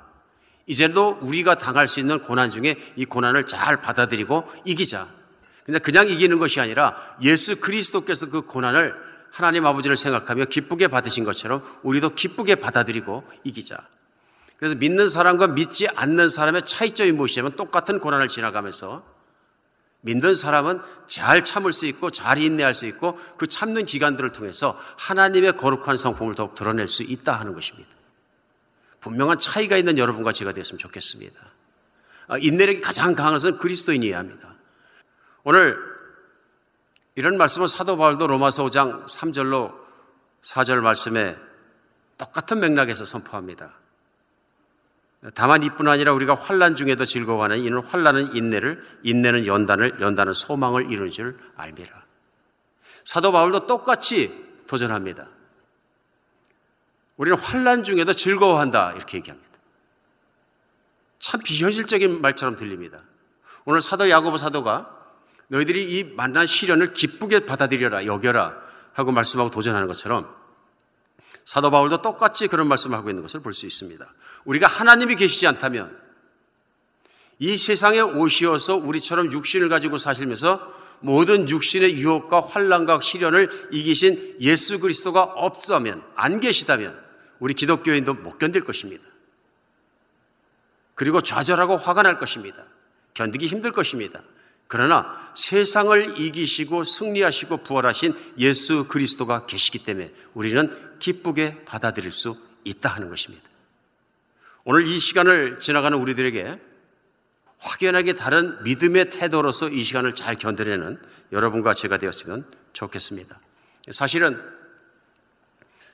[0.68, 5.08] 이제도 우리가 당할 수 있는 고난 중에 이 고난을 잘 받아들이고 이기자.
[5.66, 8.94] 근데 그냥 이기는 것이 아니라 예수 그리스도께서 그 고난을
[9.32, 13.78] 하나님 아버지를 생각하며 기쁘게 받으신 것처럼 우리도 기쁘게 받아들이고 이기자.
[14.58, 19.04] 그래서 믿는 사람과 믿지 않는 사람의 차이점이 무엇이냐면 똑같은 고난을 지나가면서
[20.02, 25.58] 믿는 사람은 잘 참을 수 있고 잘 인내할 수 있고 그 참는 기간들을 통해서 하나님의
[25.58, 27.90] 거룩한 성품을 더욱 드러낼 수 있다 하는 것입니다.
[29.02, 31.40] 분명한 차이가 있는 여러분과 제가 되었으면 좋겠습니다.
[32.28, 34.56] 아, 인내력이 가장 강한 것은 그리스도인이어야 합니다.
[35.44, 35.78] 오늘
[37.16, 39.74] 이런 말씀을 사도 바울도 로마서 5장 3절로
[40.42, 41.38] 4절 말씀에
[42.18, 43.74] 똑같은 맥락에서 선포합니다.
[45.36, 51.12] 다만 이뿐 아니라 우리가 환란 중에도 즐거워하는 이는 환란은 인내를, 인내는 연단을, 연단은 소망을 이루는
[51.12, 51.90] 줄 알미라.
[53.04, 54.32] 사도 바울도 똑같이
[54.68, 55.28] 도전합니다.
[57.18, 59.50] 우리는 환란 중에도 즐거워한다 이렇게 얘기합니다.
[61.20, 63.02] 참 비현실적인 말처럼 들립니다.
[63.66, 64.96] 오늘 사도 야고보 사도가
[65.48, 68.56] 너희들이 이 만난 시련을 기쁘게 받아들여라 여겨라
[68.94, 70.34] 하고 말씀하고 도전하는 것처럼
[71.44, 74.08] 사도 바울도 똑같이 그런 말씀을 하고 있는 것을 볼 수 있습니다.
[74.46, 75.98] 우리가 하나님이 계시지 않다면
[77.40, 85.24] 이 세상에 오시어서 우리처럼 육신을 가지고 사시면서 모든 육신의 유혹과 환란과 시련을 이기신 예수 그리스도가
[85.24, 87.00] 없다면 안 계시다면
[87.40, 89.04] 우리 기독교인도 못 견딜 것입니다.
[90.96, 92.66] 그리고 좌절하고 화가 날 것입니다.
[93.14, 94.22] 견디기 힘들 것입니다.
[94.68, 103.10] 그러나 세상을 이기시고 승리하시고 부활하신 예수 그리스도가 계시기 때문에 우리는 기쁘게 받아들일 수 있다 하는
[103.10, 103.49] 것입니다.
[104.72, 106.60] 오늘 이 시간을 지나가는 우리들에게
[107.58, 111.02] 확연하게 다른 믿음의 태도로서 이 시간을 잘 견뎌내는
[111.32, 113.40] 여러분과 제가 되었으면 좋겠습니다.
[113.90, 114.40] 사실은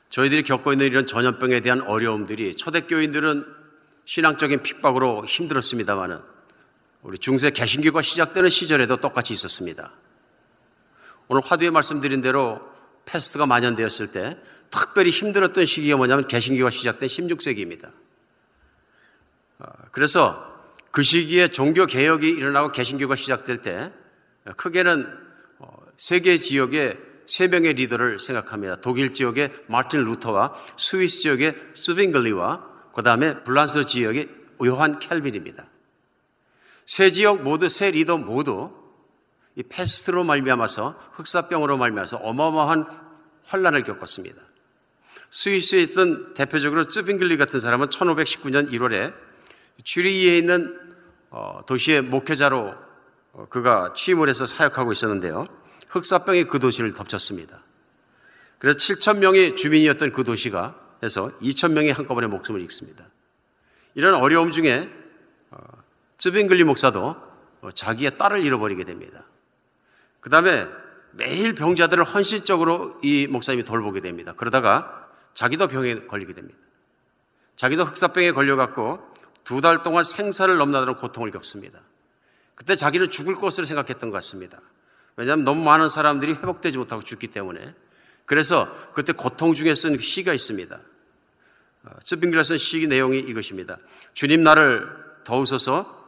[0.09, 3.45] 저희들이 겪고 있는 이런 전염병에 대한 어려움들이 초대교인들은
[4.03, 6.19] 신앙적인 핍박으로 힘들었습니다만은
[7.03, 9.93] 우리 중세 개신교가 시작되는 시절에도 똑같이 있었습니다.
[11.29, 12.59] 오늘 화두에 말씀드린 대로
[13.05, 14.37] 페스트가 만연되었을 때
[14.69, 18.04] 특별히 힘들었던 시기가 뭐냐면 개신교가 시작된 16세기입니다.
[19.59, 20.53] 어, 그래서
[20.91, 23.91] 그 시기에 종교 개혁이 일어나고 개신교가 시작될 때
[24.55, 25.07] 크게는
[25.59, 28.81] 어, 세계 지역에 세 명의 리더를 생각합니다.
[28.81, 34.29] 독일 지역의 마틴 루터와 스위스 지역의 츠빙글리와 그 다음에 불란서 지역의
[34.65, 35.65] 요한 칼빈입니다.
[36.85, 38.71] 세 지역 모두 세 리더 모두
[39.55, 42.85] 이 패스트로 말미암아서 흑사병으로 말미암아서 어마어마한
[43.45, 44.41] 환란을 겪었습니다.
[45.31, 49.13] 스위스에 있던 대표적으로 쯔빙글리 같은 사람은 1519년 1월에
[49.83, 50.79] 쥐리히에 있는
[51.29, 52.73] 어, 도시의 목회자로
[53.33, 55.47] 어, 그가 취임을 해서 사역하고 있었는데요.
[55.89, 57.59] 흑사병이 그 도시를 덮쳤습니다.
[58.59, 63.05] 그래서 7천 명의 주민이었던 그 도시가 해서 2천 명이 한꺼번에 목숨을 잃습니다.
[63.93, 64.89] 이런 어려움 중에
[65.51, 65.57] 어,
[66.17, 67.15] 쯔빙글리 목사도
[67.61, 69.25] 어, 자기의 딸을 잃어버리게 됩니다.
[70.19, 70.67] 그 다음에
[71.11, 74.33] 매일 병자들을 헌신적으로 이 목사님이 돌보게 됩니다.
[74.35, 76.59] 그러다가 자기도 병에 걸리게 됩니다.
[77.55, 78.99] 자기도 흑사병에 걸려갖고
[79.45, 81.79] 두 달 동안 생사를 넘나드는 고통을 겪습니다.
[82.55, 84.59] 그때 자기는 죽을 것으로 생각했던 것 같습니다.
[85.15, 87.73] 왜냐하면 너무 많은 사람들이 회복되지 못하고 죽기 때문에.
[88.25, 90.79] 그래서 그때 고통 중에 쓴 시가 있습니다.
[92.03, 93.77] 스빙글라 쓴시 내용이 이것입니다.
[94.13, 94.89] 주님 나를
[95.23, 96.05] 더우소서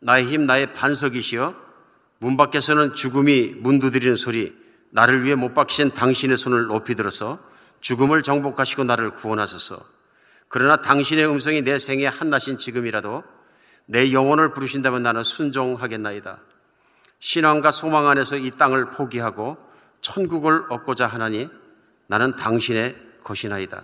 [0.00, 1.54] 나의 힘 나의 반석이시여
[2.18, 4.54] 문 밖에서는 죽음이 문 두드리는 소리
[4.90, 7.38] 나를 위해 못 박히신 당신의 손을 높이 들어서
[7.80, 9.94] 죽음을 정복하시고 나를 구원하소서
[10.54, 13.24] 그러나 당신의 음성이 내 생에 한나신 지금이라도
[13.86, 16.38] 내 영혼을 부르신다면 나는 순종하겠나이다.
[17.18, 19.56] 신앙과 소망 안에서 이 땅을 포기하고
[20.00, 21.50] 천국을 얻고자 하나니
[22.06, 23.82] 나는 당신의 것이나이다.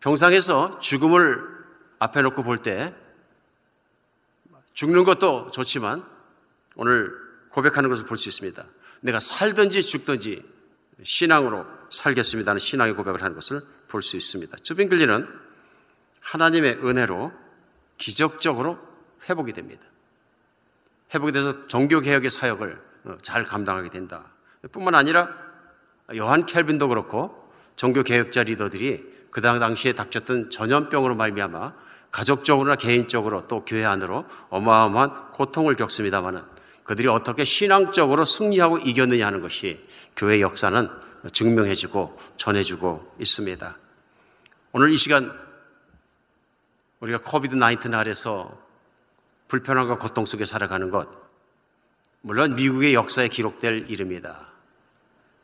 [0.00, 1.38] 병상에서 죽음을
[1.98, 2.94] 앞에 놓고 볼 때
[4.72, 6.02] 죽는 것도 좋지만
[6.76, 7.12] 오늘
[7.50, 8.64] 고백하는 것을 볼 수 있습니다.
[9.02, 10.42] 내가 살든지 죽든지
[11.02, 14.56] 신앙으로 살겠습니다는 신앙의 고백을 하는 것을 볼 수 있습니다.
[14.62, 15.26] 주빙글리는
[16.20, 17.32] 하나님의 은혜로
[17.96, 18.78] 기적적으로
[19.28, 19.84] 회복이 됩니다.
[21.14, 24.24] 회복이 돼서 종교개혁의 사역을 어, 잘 감당하게 된다.
[24.72, 25.28] 뿐만 아니라
[26.16, 31.74] 요한 켈빈도 그렇고 종교개혁자 리더들이 그 당시에 닥쳤던 전염병으로 말미암아
[32.10, 36.42] 가족적으로나 개인적으로 또 교회 안으로 어마어마한 고통을 겪습니다마는
[36.84, 40.88] 그들이 어떻게 신앙적으로 승리하고 이겼느냐 하는 것이 교회 역사는
[41.32, 43.76] 증명해주고 전해주고 있습니다.
[44.72, 45.32] 오늘 이 시간
[47.00, 48.58] 우리가 코비드 19 아래서
[49.48, 51.08] 불편함과 고통 속에 살아가는 것,
[52.20, 54.48] 물론 미국의 역사에 기록될 일입니다.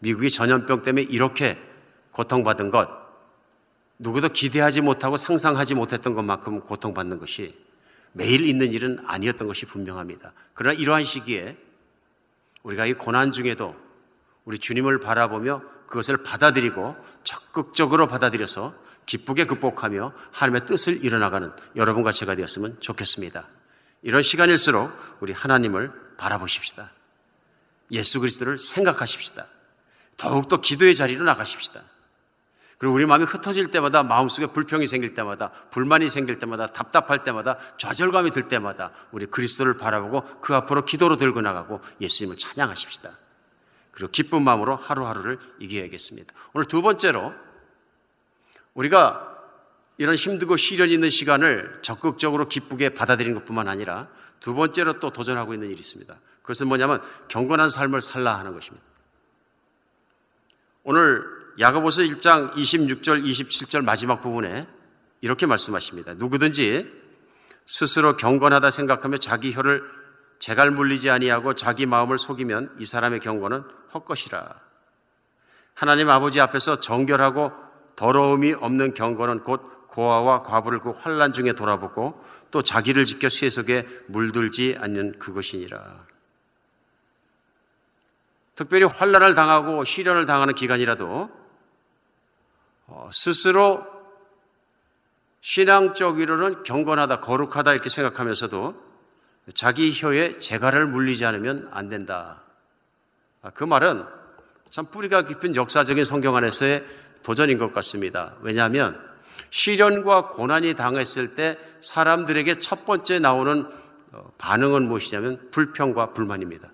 [0.00, 1.58] 미국이 전염병 때문에 이렇게
[2.12, 2.88] 고통받은 것,
[3.98, 7.56] 누구도 기대하지 못하고 상상하지 못했던 것만큼 고통받는 것이
[8.12, 10.32] 매일 있는 일은 아니었던 것이 분명합니다.
[10.52, 11.56] 그러나 이러한 시기에
[12.62, 13.74] 우리가 이 고난 중에도
[14.44, 18.74] 우리 주님을 바라보며 그것을 받아들이고 적극적으로 받아들여서
[19.06, 23.44] 기쁘게 극복하며 하나님의 뜻을 이뤄나가는 여러분과 제가 되었으면 좋겠습니다.
[24.02, 26.90] 이런 시간일수록 우리 하나님을 바라보십시다.
[27.90, 29.46] 예수 그리스도를 생각하십시다.
[30.16, 31.80] 더욱더 기도의 자리로 나가십시다.
[32.78, 38.30] 그리고 우리 마음이 흩어질 때마다 마음속에 불평이 생길 때마다 불만이 생길 때마다 답답할 때마다 좌절감이
[38.30, 43.10] 들 때마다 우리 그리스도를 바라보고 그 앞으로 기도로 들고 나가고 예수님을 찬양하십시다.
[43.94, 46.34] 그리고 기쁜 마음으로 하루하루를 이겨야겠습니다.
[46.52, 47.32] 오늘 두 번째로
[48.74, 49.30] 우리가
[49.98, 54.08] 이런 힘들고 시련이 있는 시간을 적극적으로 기쁘게 받아들이는 것뿐만 아니라
[54.40, 56.14] 두 번째로 또 도전하고 있는 일이 있습니다.
[56.42, 58.84] 그것은 뭐냐면 경건한 삶을 살라 하는 것입니다.
[60.82, 61.24] 오늘
[61.60, 64.66] 야고보서 1장 26절 27절 마지막 부분에
[65.20, 66.14] 이렇게 말씀하십니다.
[66.14, 66.92] 누구든지
[67.64, 69.82] 스스로 경건하다 생각하며 자기 혀를
[70.38, 73.62] 재갈 물리지 아니하고 자기 마음을 속이면 이 사람의 경건은
[73.94, 74.54] 헛것이라.
[75.74, 77.52] 하나님 아버지 앞에서 정결하고
[77.96, 84.76] 더러움이 없는 경건은 곧 고아와 과부를 그 환란 중에 돌아보고 또 자기를 지켜 세속에 물들지
[84.80, 86.06] 않는 그것이니라.
[88.56, 91.30] 특별히 환란을 당하고 시련을 당하는 기간이라도
[92.86, 93.84] 어, 스스로
[95.40, 98.82] 신앙적으로는 경건하다, 거룩하다 이렇게 생각하면서도
[99.54, 102.43] 자기 혀에 재갈을 물리지 않으면 안 된다.
[103.44, 104.04] 아, 그 말은
[104.70, 106.82] 참 뿌리가 깊은 역사적인 성경 안에서의
[107.22, 108.34] 도전인 것 같습니다.
[108.40, 108.98] 왜냐하면
[109.50, 113.66] 시련과 고난이 당했을 때 사람들에게 첫 번째 나오는
[114.12, 116.70] 어, 반응은 무엇이냐면 불평과 불만입니다.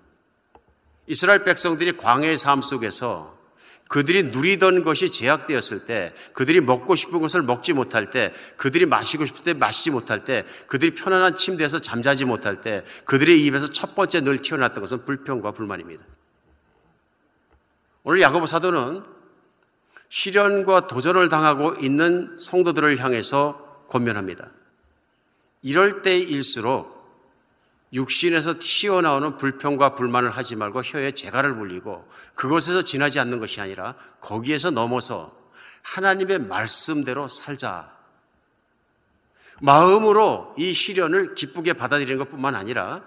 [1.09, 3.37] 이스라엘 백성들이 광해의 삶 속에서
[3.89, 9.43] 그들이 누리던 것이 제약되었을 때, 그들이 먹고 싶은 것을 먹지 못할 때, 그들이 마시고 싶을
[9.43, 14.39] 때 마시지 못할 때, 그들이 편안한 침대에서 잠자지 못할 때, 그들의 입에서 첫 번째 늘
[14.39, 16.05] 튀어났던 것은 불평과 불만입니다.
[18.03, 19.05] 오늘 야고보 사도는
[20.09, 24.51] 시련과 도전을 당하고 있는 성도들을 향해서 권면합니다.
[25.63, 27.01] 이럴 때일수록
[27.93, 34.71] 육신에서 튀어나오는 불평과 불만을 하지 말고 혀에 재갈을 물리고 그것에서 지나지 않는 것이 아니라 거기에서
[34.71, 35.37] 넘어서
[35.83, 37.93] 하나님의 말씀대로 살자.
[39.61, 43.03] 마음으로 이 시련을 기쁘게 받아들이는 것뿐만 아니라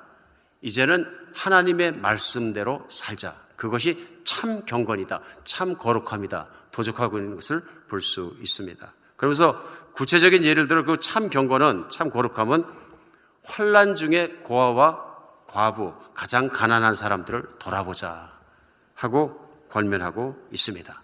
[0.61, 3.35] 이제는 하나님의 말씀대로 살자.
[3.55, 5.21] 그것이 참 경건이다.
[5.43, 6.47] 참 거룩함이다.
[6.71, 8.93] 도적하고 있는 것을 볼 수 있습니다.
[9.17, 9.61] 그러면서
[9.93, 12.65] 구체적인 예를 들어 그 참 경건은 참 거룩함은
[13.43, 15.13] 환란 중에 고아와
[15.47, 18.33] 과부, 가장 가난한 사람들을 돌아보자
[18.95, 21.01] 하고 권면하고 있습니다.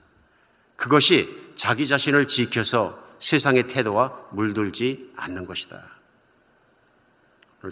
[0.76, 5.84] 그것이 자기 자신을 지켜서 세상의 태도와 물들지 않는 것이다.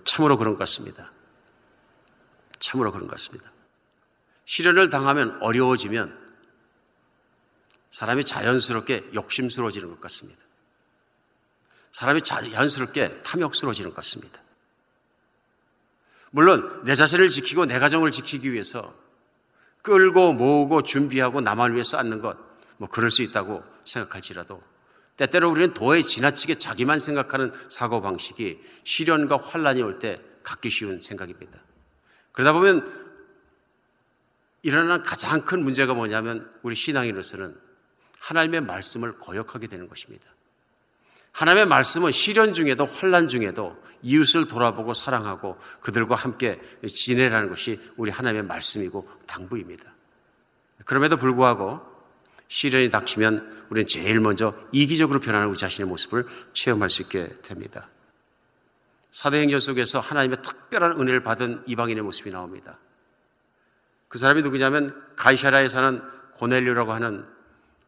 [0.04, 1.12] 참으로 그런 것 같습니다.
[2.60, 3.50] 참으로 그런 것 같습니다.
[4.48, 6.18] 시련을 당하면 어려워지면
[7.92, 10.42] 사람이 자연스럽게 욕심스러워지는 것 같습니다.
[11.92, 14.42] 사람이 자연스럽게 탐욕스러워지는 것 같습니다.
[16.32, 18.96] 물론 내 자신을 지키고 내 가정을 지키기 위해서
[19.82, 22.38] 끌고 모으고 준비하고 나만 위해 쌓는 것,
[22.78, 24.62] 뭐 그럴 수 있다고 생각할지라도
[25.18, 31.60] 때때로 우리는 도에 지나치게 자기만 생각하는 사고방식이 시련과 환란이 올 때 갖기 쉬운 생각입니다.
[32.32, 33.07] 그러다 보면
[34.64, 37.56] 일어나는 가장 큰 문제가 뭐냐면 우리 신앙인으로서는
[38.20, 40.26] 하나님의 말씀을 거역하게 되는 것입니다.
[41.32, 48.44] 하나님의 말씀은 시련 중에도 환란 중에도 이웃을 돌아보고 사랑하고 그들과 함께 지내라는 것이 우리 하나님의
[48.44, 49.94] 말씀이고 당부입니다.
[50.86, 51.82] 그럼에도 불구하고
[52.48, 57.90] 시련이 닥치면 우리는 제일 먼저 이기적으로 변하는 우리 자신의 모습을 체험할 수 있게 됩니다.
[59.12, 62.80] 사도행전 속에서 하나님의 특별한 은혜를 받은 이방인의 모습이 나옵니다.
[64.08, 66.02] 그 사람이 누구냐면 가이샤라에 사는
[66.36, 67.26] 고넬료라고 하는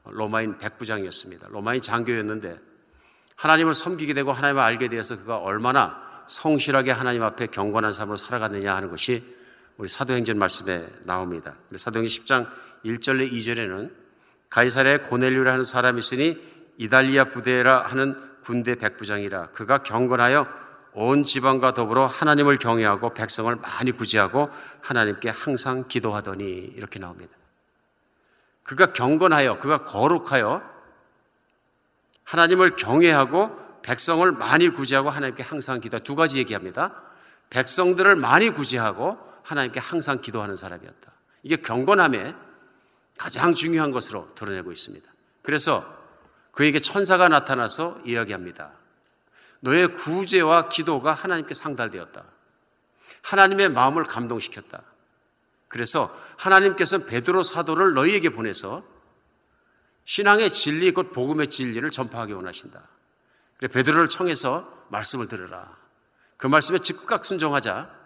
[0.06, 1.48] 로마인 백부장이었습니다.
[1.50, 2.60] 로마인 장교였는데
[3.36, 8.90] 하나님을 섬기게 되고 하나님을 알게 되어서 그가 얼마나 성실하게 하나님 앞에 경건한 삶으로 살아갔느냐 하는
[8.90, 9.24] 것이
[9.78, 11.56] 우리 사도행전 말씀에 나옵니다.
[11.76, 12.50] 사도행전 10장
[12.86, 13.92] 1절에 2절에는
[14.50, 16.38] 가이사랴에 고넬류라 하는 사람이 있으니
[16.78, 20.48] 이달리아 부대라 하는 군대 백부장이라 그가 경건하여
[20.94, 24.50] 온 지방과 더불어 하나님을 경외하고 백성을 많이 구제하고
[24.82, 27.36] 하나님께 항상 기도하더니 이렇게 나옵니다.
[28.64, 30.62] 그가 경건하여 그가 거룩하여
[32.24, 36.00] 하나님을 경외하고 백성을 많이 구제하고 하나님께 항상 기도.
[36.00, 37.02] 두 가지 얘기합니다.
[37.50, 41.12] 백성들을 많이 구제하고 하나님께 항상 기도하는 사람이었다.
[41.44, 42.36] 이게 경건함의
[43.18, 45.10] 가장 중요한 것으로 드러내고 있습니다.
[45.42, 45.84] 그래서
[46.52, 48.72] 그에게 천사가 나타나서 이야기합니다.
[49.62, 52.24] 너의 구제와 기도가 하나님께 상달되었다.
[53.24, 54.82] 하나님의 마음을 감동시켰다.
[55.68, 58.84] 그래서 하나님께서 베드로 사도를 너희에게 보내서
[60.06, 62.82] 신앙의 진리, 곧 복음의 진리를 전파하기 원하신다.
[63.58, 65.78] 그래 베드로를 청해서 말씀을 들으라.
[66.38, 68.00] 그 말씀에 즉각 순종하자.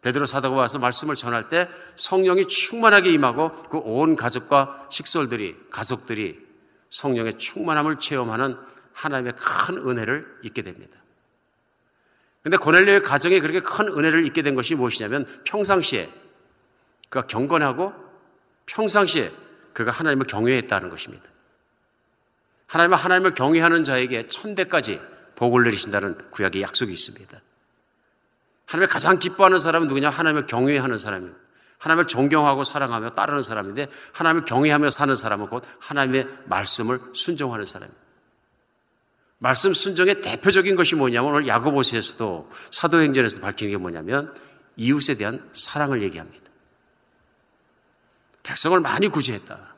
[0.00, 6.44] 베드로 사도가 와서 말씀을 전할 때 성령이 충만하게 임하고 그 온 가족과 식솔들이 가족들이
[6.90, 8.56] 성령의 충만함을 체험하는
[8.94, 10.98] 하나님의 큰 은혜를 잊게 됩니다.
[12.42, 16.12] 근데 고넬료의 가정에 그렇게 큰 은혜를 잊게 된 것이 무엇이냐면 평상시에
[17.08, 17.94] 그가 경건하고
[18.66, 19.32] 평상시에
[19.72, 21.24] 그가 하나님을 경외했다는 것입니다.
[22.66, 25.00] 하나님은 하나님을 경외하는 자에게 천대까지
[25.36, 27.38] 복을 내리신다는 구약의 약속이 있습니다.
[28.66, 30.10] 하나님을 가장 기뻐하는 사람은 누구냐?
[30.10, 31.38] 하나님을 경외하는 사람입니다.
[31.78, 38.03] 하나님을 존경하고 사랑하며 따르는 사람인데 하나님을 경외하며 사는 사람은 곧 하나님의 말씀을 순종하는 사람입니다.
[39.38, 44.34] 말씀 순종의 대표적인 것이 뭐냐면 오늘 야고보서에서도 사도행전에서 밝히는 게 뭐냐면
[44.76, 46.44] 이웃에 대한 사랑을 얘기합니다.
[48.42, 49.74] 백성을 많이 구제했다.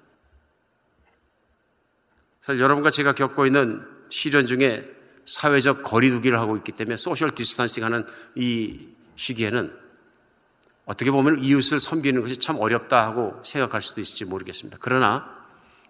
[2.41, 4.89] 사실 여러분과 제가 겪고 있는 시련 중에
[5.25, 9.77] 사회적 거리두기를 하고 있기 때문에 social distancing 하는 이 시기에는
[10.85, 14.79] 어떻게 보면 이웃을 섬기는 것이 참 어렵다 하고 생각할 수도 있을지 모르겠습니다.
[14.81, 15.29] 그러나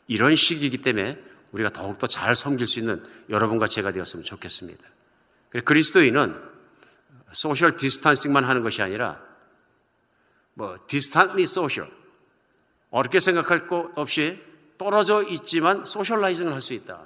[0.08, 1.18] 이런 시기이기 때문에
[1.56, 4.84] 우리가 더욱더 잘 섬길 수 있는 여러분과 제가 되었으면 좋겠습니다.
[5.64, 6.38] 그리스도인은
[7.32, 9.20] social distancing만 하는 것이 아니라
[10.52, 11.90] 뭐 distantly social
[12.90, 14.42] 어렵게 생각할 것 없이
[14.76, 17.02] 떨어져 있지만 socializing을 할 수 있다.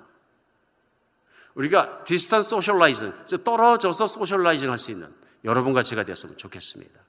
[1.55, 3.12] 우리가 distant socializing,
[3.44, 5.12] 떨어져서 socializing 할 수 있는
[5.44, 7.01] 여러분과 제가 되었으면 좋겠습니다.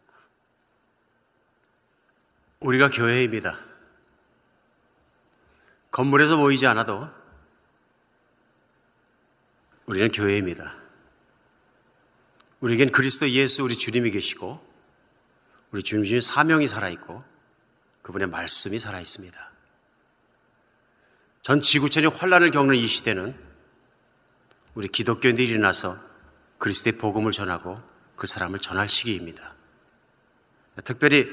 [2.59, 3.59] 우리가 교회입니다.
[5.89, 7.20] 건물에서 모이지 않아도
[9.91, 10.73] 우리는 교회입니다.
[12.61, 14.65] 우리에겐 그리스도 예수 우리 주님이 계시고
[15.71, 17.21] 우리 주님의 사명이 살아있고
[18.01, 19.51] 그분의 말씀이 살아있습니다.
[21.41, 23.35] 전 지구촌이 환란을 겪는 이 시대는
[24.75, 25.97] 우리 기독교인들이 일어나서
[26.57, 27.81] 그리스도의 복음을 전하고
[28.15, 29.55] 그 사람을 전할 시기입니다.
[30.85, 31.27] 특별히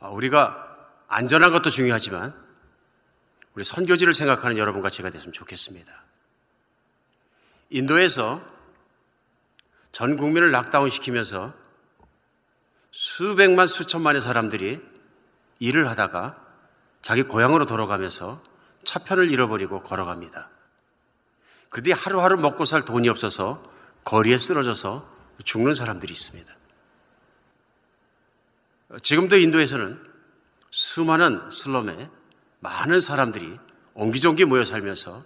[0.00, 2.34] 우리가 안전한 것도 중요하지만
[3.54, 6.07] 우리 선교지를 생각하는 여러분과 제가 됐으면 좋겠습니다.
[7.70, 8.44] 인도에서
[9.92, 11.52] 전 국민을 락다운 시키면서
[12.90, 14.80] 수백만 수천만의 사람들이
[15.58, 16.44] 일을 하다가
[17.02, 18.42] 자기 고향으로 돌아가면서
[18.84, 20.50] 차편을 잃어버리고 걸어갑니다.
[21.68, 23.62] 그런데 하루하루 먹고 살 돈이 없어서
[24.04, 26.54] 거리에 쓰러져서 죽는 사람들이 있습니다.
[29.02, 30.02] 지금도 인도에서는
[30.70, 32.08] 수많은 슬럼에
[32.60, 33.58] 많은 사람들이
[33.94, 35.24] 옹기종기 모여 살면서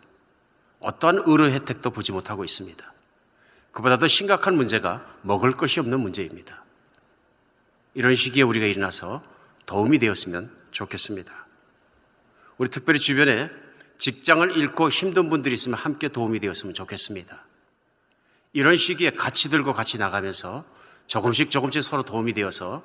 [0.82, 2.92] 어떠한 의료 혜택도 보지 못하고 있습니다.
[3.72, 6.62] 그보다도 심각한 문제가 먹을 것이 없는 문제입니다.
[7.94, 9.22] 이런 시기에 우리가 일어나서
[9.66, 11.46] 도움이 되었으면 좋겠습니다.
[12.58, 13.50] 우리 특별히 주변에
[13.98, 17.44] 직장을 잃고 힘든 분들이 있으면 함께 도움이 되었으면 좋겠습니다.
[18.52, 20.64] 이런 시기에 같이 들고 같이 나가면서
[21.06, 22.82] 조금씩 조금씩 서로 도움이 되어서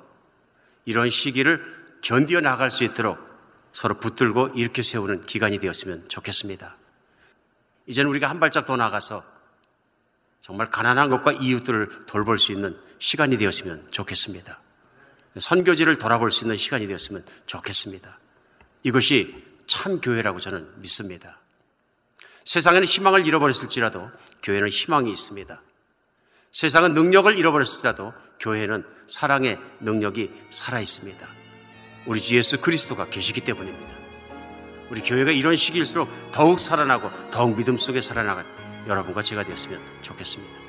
[0.84, 1.62] 이런 시기를
[2.00, 3.18] 견디어 나갈 수 있도록
[3.72, 6.77] 서로 붙들고 일으켜 세우는 기간이 되었으면 좋겠습니다.
[7.88, 9.24] 이제는 우리가 한 발짝 더 나가서
[10.42, 14.60] 정말 가난한 것과 이웃들을 돌볼 수 있는 시간이 되었으면 좋겠습니다.
[15.36, 18.18] 선교지를 돌아볼 수 있는 시간이 되었으면 좋겠습니다.
[18.82, 21.38] 이것이 참 교회라고 저는 믿습니다.
[22.44, 24.10] 세상에는 희망을 잃어버렸을지라도
[24.42, 25.60] 교회는 희망이 있습니다.
[26.52, 31.28] 세상은 능력을 잃어버렸을지라도 교회는 사랑의 능력이 살아 있습니다.
[32.06, 34.07] 우리 주 예수 그리스도가 계시기 때문입니다.
[34.90, 38.44] 우리 교회가 이런 시기일수록 더욱 살아나고 더욱 믿음 속에 살아나갈
[38.86, 40.68] 여러분과 제가 되었으면 좋겠습니다.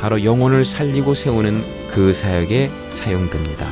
[0.00, 3.66] 바로 영혼을 살리고 세우는 그 사역에 사용됩니다.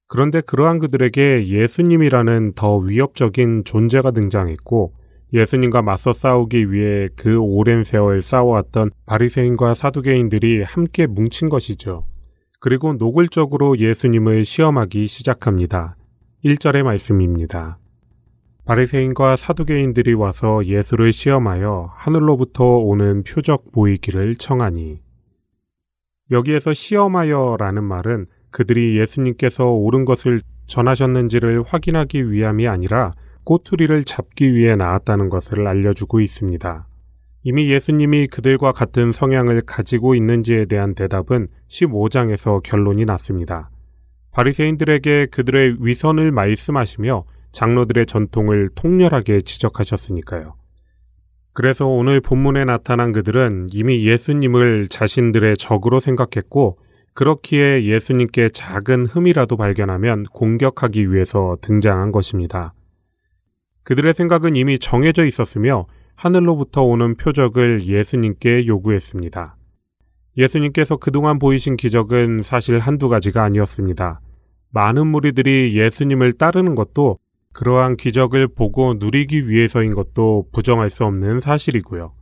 [0.07, 4.93] 그런데 그러한 그들에게 예수님이라는 더 위협적인 존재가 등장했고
[5.31, 12.07] 예수님과 맞서 싸우기 위해 그 오랜 세월 싸워왔던 바리새인과 사두개인들이 함께 뭉친 것이죠.
[12.59, 15.97] 그리고 노골적으로 예수님을 시험하기 시작합니다.
[16.43, 17.77] 1절의 말씀입니다.
[18.65, 25.01] 바리새인과 사두개인들이 와서 예수를 시험하여 하늘로부터 오는 표적 보이기를 청하니
[26.31, 33.11] 여기에서 시험하여라는 말은 그들이 예수님께서 옳은 것을 전하셨는지를 확인하기 위함이 아니라
[33.43, 36.87] 꼬투리를 잡기 위해 나왔다는 것을 알려주고 있습니다.
[37.43, 43.69] 이미 예수님이 그들과 같은 성향을 가지고 있는지에 대한 대답은 15장에서 결론이 났습니다.
[44.31, 50.55] 바리새인들에게 그들의 위선을 말씀하시며 장로들의 전통을 통렬하게 지적하셨으니까요.
[51.53, 56.79] 그래서 오늘 본문에 나타난 그들은 이미 예수님을 자신들의 적으로 생각했고
[57.13, 62.73] 그렇기에 예수님께 작은 흠이라도 발견하면 공격하기 위해서 등장한 것입니다.
[63.83, 65.85] 그들의 생각은 이미 정해져 있었으며
[66.15, 69.55] 하늘로부터 오는 표적을 예수님께 요구했습니다.
[70.37, 74.21] 예수님께서 그동안 보이신 기적은 사실 한두 가지가 아니었습니다.
[74.71, 77.19] 많은 무리들이 예수님을 따르는 것도
[77.53, 82.13] 그러한 기적을 보고 누리기 위해서인 것도 부정할 수 없는 사실이고요.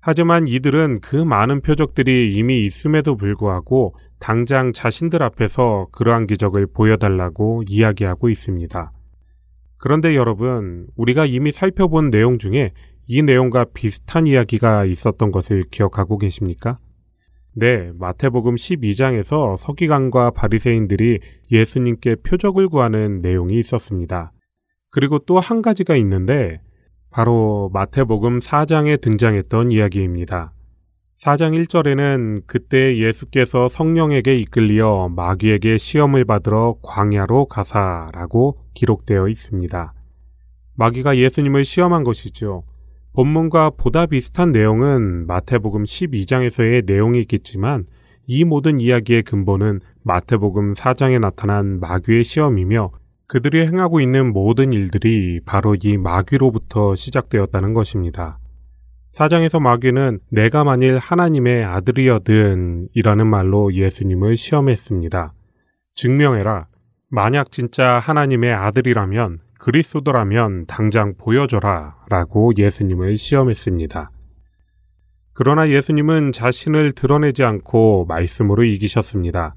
[0.00, 8.28] 하지만 이들은 그 많은 표적들이 이미 있음에도 불구하고 당장 자신들 앞에서 그러한 기적을 보여달라고 이야기하고
[8.28, 8.92] 있습니다.
[9.78, 12.72] 그런데 여러분, 우리가 이미 살펴본 내용 중에
[13.08, 16.78] 이 내용과 비슷한 이야기가 있었던 것을 기억하고 계십니까?
[17.54, 21.20] 네, 마태복음 12장에서 서기관과 바리새인들이
[21.50, 24.32] 예수님께 표적을 구하는 내용이 있었습니다.
[24.96, 26.58] 그리고 또 한 가지가 있는데
[27.10, 30.54] 바로 마태복음 4장에 등장했던 이야기입니다.
[31.18, 39.92] 4장 1절에는 그때 예수께서 성령에게 이끌리어 마귀에게 시험을 받으러 광야로 가사라고 기록되어 있습니다.
[40.76, 42.62] 마귀가 예수님을 시험한 것이죠.
[43.12, 47.84] 본문과 보다 비슷한 내용은 마태복음 12장에서의 내용이 있겠지만
[48.26, 52.92] 이 모든 이야기의 근본은 마태복음 4장에 나타난 마귀의 시험이며
[53.28, 58.38] 그들이 행하고 있는 모든 일들이 바로 이 마귀로부터 시작되었다는 것입니다.
[59.12, 65.32] 사장에서 마귀는 내가 만일 하나님의 아들이어든 이라는 말로 예수님을 시험했습니다.
[65.94, 66.66] 증명해라.
[67.08, 74.10] 만약 진짜 하나님의 아들이라면 그리스도라면 당장 보여줘라 라고 예수님을 시험했습니다.
[75.32, 79.54] 그러나 예수님은 자신을 드러내지 않고 말씀으로 이기셨습니다.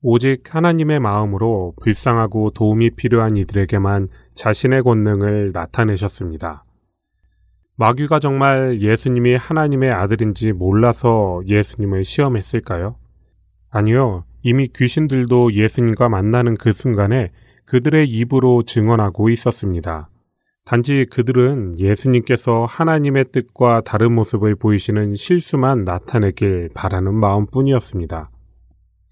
[0.00, 6.62] 오직 하나님의 마음으로 불쌍하고 도움이 필요한 이들에게만 자신의 권능을 나타내셨습니다.
[7.76, 12.96] 마귀가 정말 예수님이 하나님의 아들인지 몰라서 예수님을 시험했을까요?
[13.70, 14.24] 아니요.
[14.42, 17.32] 이미 귀신들도 예수님과 만나는 그 순간에
[17.66, 20.08] 그들의 입으로 증언하고 있었습니다.
[20.64, 28.30] 단지 그들은 예수님께서 하나님의 뜻과 다른 모습을 보이시는 실수만 나타내길 바라는 마음뿐이었습니다.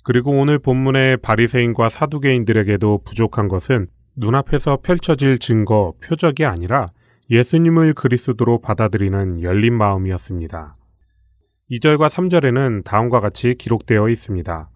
[0.07, 6.87] 그리고 오늘 본문의 바리새인과 사두개인들에게도 부족한 것은 눈앞에서 펼쳐질 증거, 표적이 아니라
[7.29, 10.77] 예수님을 그리스도로 받아들이는 열린 마음이었습니다.
[11.73, 14.71] 2절과 3절에는 다음과 같이 기록되어 있습니다.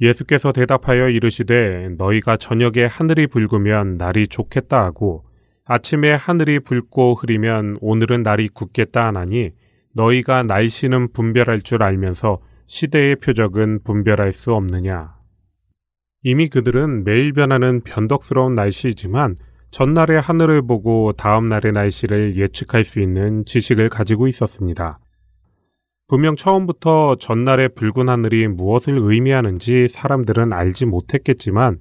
[0.00, 5.26] 예수께서 대답하여 이르시되 너희가 저녁에 하늘이 붉으면 날이 좋겠다 하고
[5.64, 9.52] 아침에 하늘이 붉고 흐리면 오늘은 날이 굳겠다 하나니
[9.94, 15.14] 너희가 날씨는 분별할 줄 알면서 시대의 표적은 분별할 수 없느냐.
[16.22, 19.36] 이미 그들은 매일 변하는 변덕스러운 날씨이지만
[19.70, 24.98] 전날의 하늘을 보고 다음날의 날씨를 예측할 수 있는 지식을 가지고 있었습니다.
[26.08, 31.78] 분명 처음부터 전날의 붉은 하늘이 무엇을 의미하는지 사람들은 알지 못했겠지만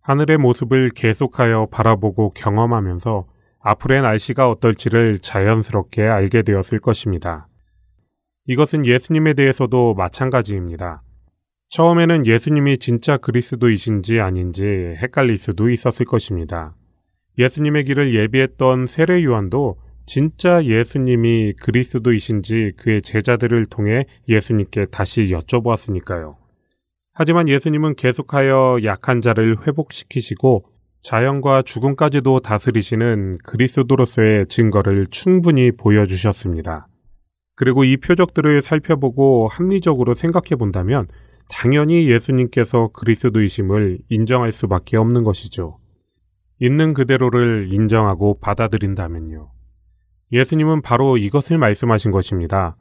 [0.00, 3.26] 하늘의 모습을 계속하여 바라보고 경험하면서
[3.60, 7.46] 앞으로의 날씨가 어떨지를 자연스럽게 알게 되었을 것입니다.
[8.50, 11.02] 이것은 예수님에 대해서도 마찬가지입니다.
[11.68, 16.74] 처음에는 예수님이 진짜 그리스도이신지 아닌지 헷갈릴 수도 있었을 것입니다.
[17.38, 26.34] 예수님의 길을 예비했던 세례 요한도 진짜 예수님이 그리스도이신지 그의 제자들을 통해 예수님께 다시 여쭤보았으니까요.
[27.12, 30.64] 하지만 예수님은 계속하여 약한 자를 회복시키시고
[31.02, 36.88] 자연과 죽음까지도 다스리시는 그리스도로서의 증거를 충분히 보여주셨습니다.
[37.60, 41.08] 그리고 이 표적들을 살펴보고 합리적으로 생각해 본다면
[41.50, 45.76] 당연히 예수님께서 그리스도이심을 인정할 수밖에 없는 것이죠.
[46.58, 49.50] 있는 그대로를 인정하고 받아들인다면요.
[50.32, 52.78] 예수님은 바로 이것을 말씀하신 것입니다.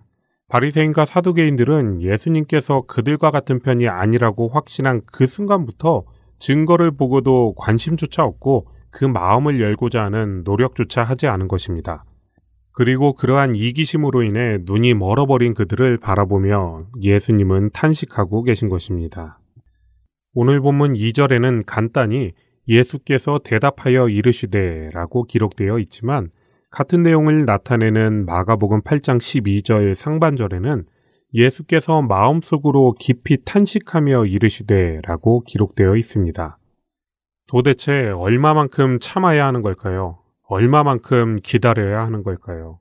[0.47, 6.05] 바리새인과 사두개인들은 예수님께서 그들과 같은 편이 아니라고 확신한 그 순간부터
[6.39, 12.05] 증거를 보고도 관심조차 없고 그 마음을 열고자 하는 노력조차 하지 않은 것입니다.
[12.80, 19.38] 그리고 그러한 이기심으로 인해 눈이 멀어버린 그들을 바라보며 예수님은 탄식하고 계신 것입니다.
[20.34, 22.32] 오늘 본문 2절에는 간단히
[22.69, 26.30] 예수께서 대답하여 이르시되 라고 기록되어 있지만
[26.71, 30.86] 같은 내용을 나타내는 마가복음 8장 12절 상반절에는
[31.34, 36.57] 예수께서 마음속으로 깊이 탄식하며 이르시되 라고 기록되어 있습니다.
[37.45, 40.19] 도대체 얼마만큼 참아야 하는 걸까요?
[40.50, 42.80] 얼마만큼 기다려야 하는 걸까요?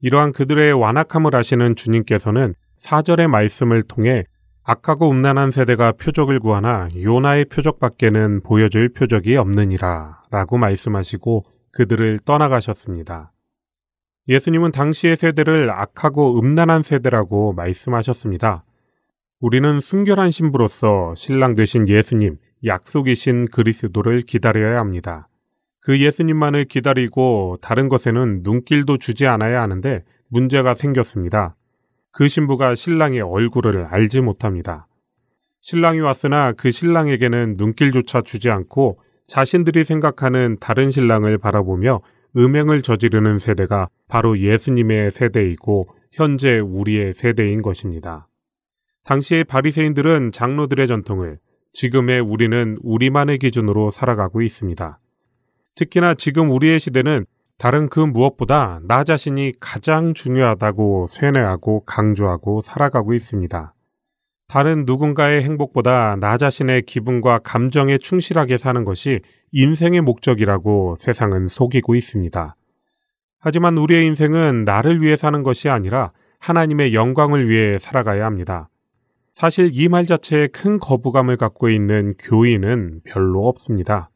[0.00, 4.24] 이러한 그들의 완악함을 아시는 주님께서는 4절의 말씀을 통해
[4.62, 13.32] 악하고 음란한 세대가 표적을 구하나 요나의 표적밖에는 보여줄 표적이 없느니라 라고 말씀하시고 그들을 떠나가셨습니다.
[14.28, 18.64] 예수님은 당시의 세대를 악하고 음란한 세대라고 말씀하셨습니다.
[19.40, 25.28] 우리는 순결한 신부로서 신랑 되신 예수님, 약속이신 그리스도를 기다려야 합니다.
[25.84, 31.56] 그 예수님만을 기다리고 다른 것에는 눈길도 주지 않아야 하는데 문제가 생겼습니다.
[32.10, 34.86] 그 신부가 신랑의 얼굴을 알지 못합니다.
[35.60, 42.00] 신랑이 왔으나 그 신랑에게는 눈길조차 주지 않고 자신들이 생각하는 다른 신랑을 바라보며
[42.34, 48.26] 음행을 저지르는 세대가 바로 예수님의 세대이고 현재 우리의 세대인 것입니다.
[49.04, 51.38] 당시의 바리새인들은 장로들의 전통을
[51.74, 54.98] 지금의 우리는 우리만의 기준으로 살아가고 있습니다.
[55.74, 57.26] 특히나 지금 우리의 시대는
[57.58, 63.74] 다른 그 무엇보다 나 자신이 가장 중요하다고 쇠뇌하고 강조하고 살아가고 있습니다.
[64.48, 69.20] 다른 누군가의 행복보다 나 자신의 기분과 감정에 충실하게 사는 것이
[69.52, 72.56] 인생의 목적이라고 세상은 속이고 있습니다.
[73.40, 78.68] 하지만 우리의 인생은 나를 위해 사는 것이 아니라 하나님의 영광을 위해 살아가야 합니다.
[79.34, 84.10] 사실 이 말 자체에 큰 거부감을 갖고 있는 교인은 별로 없습니다.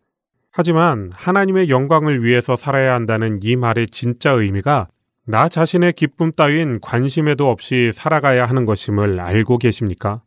[0.51, 4.89] 하지만 하나님의 영광을 위해서 살아야 한다는 이 말의 진짜 의미가
[5.25, 10.23] 나 자신의 기쁨 따윈 관심에도 없이 살아가야 하는 것임을 알고 계십니까?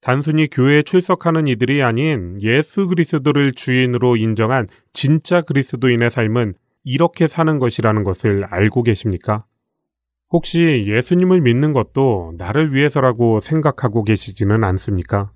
[0.00, 8.04] 단순히 교회에 출석하는 이들이 아닌 예수 그리스도를 주인으로 인정한 진짜 그리스도인의 삶은 이렇게 사는 것이라는
[8.04, 9.44] 것을 알고 계십니까?
[10.30, 15.30] 혹시 예수님을 믿는 것도 나를 위해서라고 생각하고 계시지는 않습니까?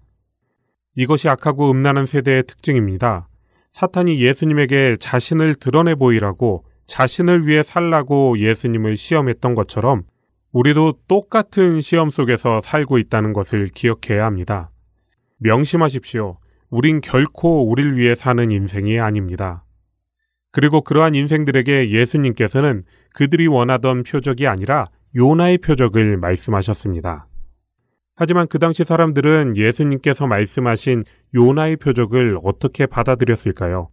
[0.94, 3.28] 이것이 악하고 음란한 세대의 특징입니다.
[3.72, 10.02] 사탄이 예수님에게 자신을 드러내 보이라고 자신을 위해 살라고 예수님을 시험했던 것처럼
[10.52, 14.70] 우리도 똑같은 시험 속에서 살고 있다는 것을 기억해야 합니다.
[15.38, 16.38] 명심하십시오.
[16.70, 19.64] 우린 결코 우릴 위해 사는 인생이 아닙니다.
[20.50, 27.26] 그리고 그러한 인생들에게 예수님께서는 그들이 원하던 표적이 아니라 요나의 표적을 말씀하셨습니다.
[28.14, 31.04] 하지만 그 당시 사람들은 예수님께서 말씀하신
[31.34, 33.88] 요나의 표적을 어떻게 받아들였을까요?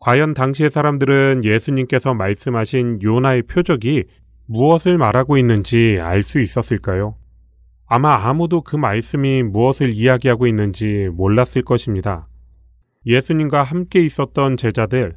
[0.00, 4.04] 과연 당시의 사람들은 예수님께서 말씀하신 요나의 표적이
[4.46, 7.16] 무엇을 말하고 있는지 알 수 있었을까요?
[7.86, 12.26] 아마 아무도 그 말씀이 무엇을 이야기하고 있는지 몰랐을 것입니다.
[13.06, 15.14] 예수님과 함께 있었던 제자들,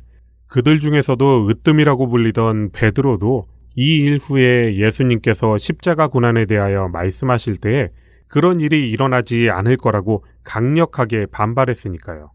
[0.48, 3.44] 그들 중에서도 으뜸이라고 불리던 베드로도
[3.76, 7.90] 이 일 후에 예수님께서 십자가 고난에 대하여 말씀하실 때에
[8.28, 12.32] 그런 일이 일어나지 않을 거라고 강력하게 반발했으니까요.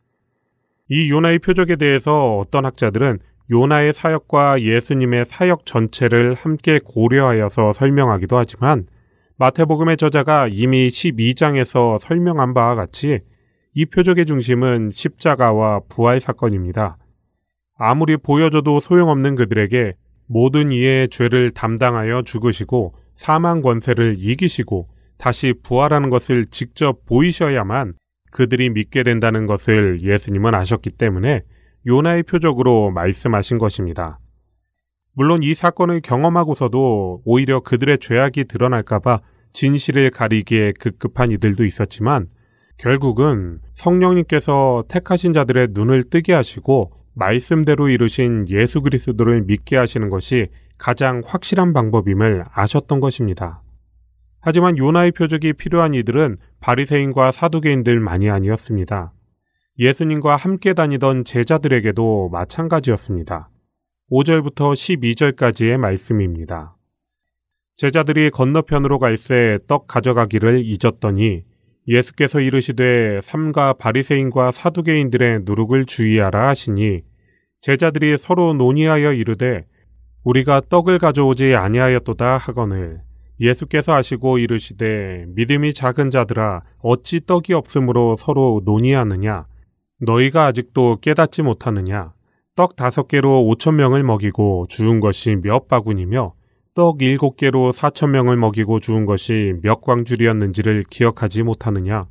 [0.88, 3.18] 이 요나의 표적에 대해서 어떤 학자들은
[3.50, 8.86] 요나의 사역과 예수님의 사역 전체를 함께 고려하여서 설명하기도 하지만
[9.36, 13.20] 마태복음의 저자가 이미 12장에서 설명한 바와 같이
[13.74, 16.98] 이 표적의 중심은 십자가와 부활 사건입니다.
[17.76, 19.94] 아무리 보여줘도 소용없는 그들에게
[20.26, 24.88] 모든 이의 죄를 담당하여 죽으시고 사망 권세를 이기시고
[25.22, 27.94] 다시 부활하는 것을 직접 보이셔야만
[28.32, 31.42] 그들이 믿게 된다는 것을 예수님은 아셨기 때문에
[31.86, 34.18] 요나의 표적으로 말씀하신 것입니다.
[35.14, 39.20] 물론 이 사건을 경험하고서도 오히려 그들의 죄악이 드러날까봐
[39.52, 42.26] 진실을 가리기에 급급한 이들도 있었지만
[42.76, 50.48] 결국은 성령님께서 택하신 자들의 눈을 뜨게 하시고 말씀대로 이루신 예수 그리스도를 믿게 하시는 것이
[50.78, 53.62] 가장 확실한 방법임을 아셨던 것입니다.
[54.42, 59.12] 하지만 요나의 표적이 필요한 이들은 바리새인과 사두개인들만이 아니었습니다.
[59.78, 63.48] 예수님과 함께 다니던 제자들에게도 마찬가지였습니다.
[64.10, 66.76] 5절부터 12절까지의 말씀입니다.
[67.76, 71.44] 제자들이 건너편으로 갈새 떡 가져가기를 잊었더니
[71.86, 77.02] 예수께서 이르시되 삼가 바리새인과 사두개인들의 누룩을 주의하라 하시니
[77.60, 79.66] 제자들이 서로 논의하여 이르되
[80.24, 83.02] 우리가 떡을 가져오지 아니하였도다 하거늘
[83.42, 89.46] 예수께서 하시고 이르시되 믿음이 작은 자들아 어찌 떡이 없으므로 서로 논의하느냐?
[90.00, 92.12] 너희가 아직도 깨닫지 못하느냐?
[92.54, 96.34] 떡 다섯 개로 오천 명을 먹이고 주운 것이 몇 바구니며
[96.74, 102.06] 떡 일곱 개로 사천 명을 먹이고 주운 것이 몇 광줄이었는지를 기억하지 못하느냐?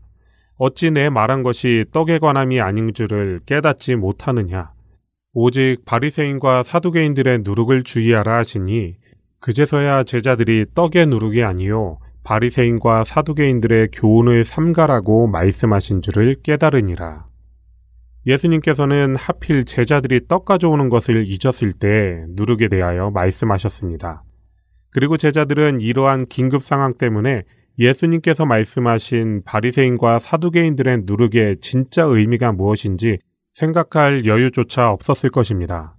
[0.58, 4.72] 어찌 내 말한 것이 떡에 관함이 아닌 줄을 깨닫지 못하느냐?
[5.34, 8.96] 오직 바리새인과 사두개인들의 누룩을 주의하라 하시니
[9.42, 17.26] 그제서야 제자들이 떡의 누룩이 아니요 바리새인과 사두개인들의 교훈을 삼가라고 말씀하신 줄을 깨달으니라.
[18.28, 24.24] 예수님께서는 하필 제자들이 떡 가져오는 것을 잊었을 때 누룩에 대하여 말씀하셨습니다.
[24.92, 27.42] 그리고 제자들은 이러한 긴급 상황 때문에
[27.80, 33.18] 예수님께서 말씀하신 바리새인과 사두개인들의 누룩의 진짜 의미가 무엇인지
[33.54, 35.96] 생각할 여유조차 없었을 것입니다.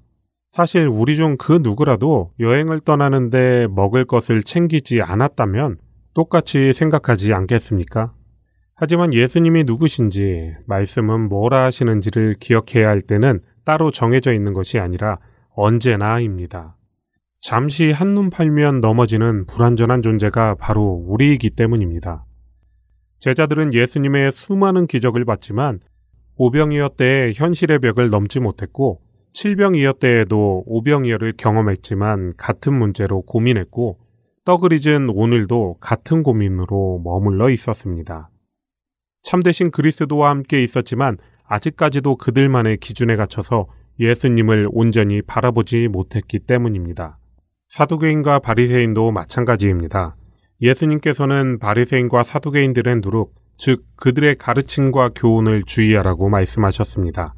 [0.53, 5.79] 사실 우리 중 그 누구라도 여행을 떠나는데 먹을 것을 챙기지 않았다면
[6.13, 8.13] 똑같이 생각하지 않겠습니까?
[8.75, 15.19] 하지만 예수님이 누구신지, 말씀은 뭐라 하시는지를 기억해야 할 때는 따로 정해져 있는 것이 아니라
[15.55, 16.77] 언제나입니다.
[17.41, 22.27] 잠시 한눈 팔면 넘어지는 불완전한 존재가 바로 우리이기 때문입니다.
[23.21, 25.81] 제자들은 예수님의 수많은 기적을 봤지만
[26.37, 29.01] 오병이어 때의 현실의 벽을 넘지 못했고
[29.35, 33.99] 칠병이어 때에도 오병이어를 경험했지만 같은 문제로 고민했고
[34.73, 38.31] 잊은 오늘도 같은 고민으로 머물러 있었습니다.
[39.23, 43.69] 참되신 그리스도와 함께 있었지만 아직까지도 그들만의 기준에 갇혀서
[44.01, 47.19] 예수님을 온전히 바라보지 못했기 때문입니다.
[47.69, 50.17] 사두개인과 바리새인도 마찬가지입니다.
[50.61, 57.35] 예수님께서는 바리새인과 사두개인들의 누룩, 즉 그들의 가르침과 교훈을 주의하라고 말씀하셨습니다.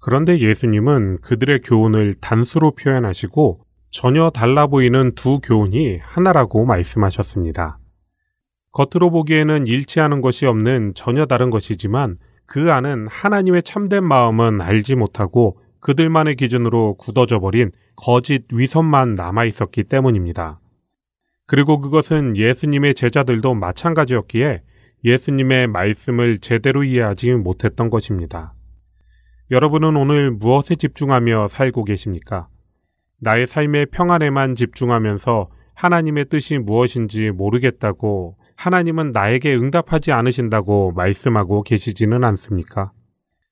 [0.00, 7.78] 그런데 예수님은 그들의 교훈을 단수로 표현하시고 전혀 달라 보이는 두 교훈이 하나라고 말씀하셨습니다.
[8.72, 15.58] 겉으로 보기에는 일치하는 것이 없는 전혀 다른 것이지만 그 안은 하나님의 참된 마음은 알지 못하고
[15.80, 20.60] 그들만의 기준으로 굳어져 버린 거짓 위선만 남아 있었기 때문입니다.
[21.46, 24.62] 그리고 그것은 예수님의 제자들도 마찬가지였기에
[25.04, 28.54] 예수님의 말씀을 제대로 이해하지 못했던 것입니다.
[29.50, 32.46] 여러분은 오늘 무엇에 집중하며 살고 계십니까?
[33.18, 42.92] 나의 삶의 평안에만 집중하면서 하나님의 뜻이 무엇인지 모르겠다고 하나님은 나에게 응답하지 않으신다고 말씀하고 계시지는 않습니까?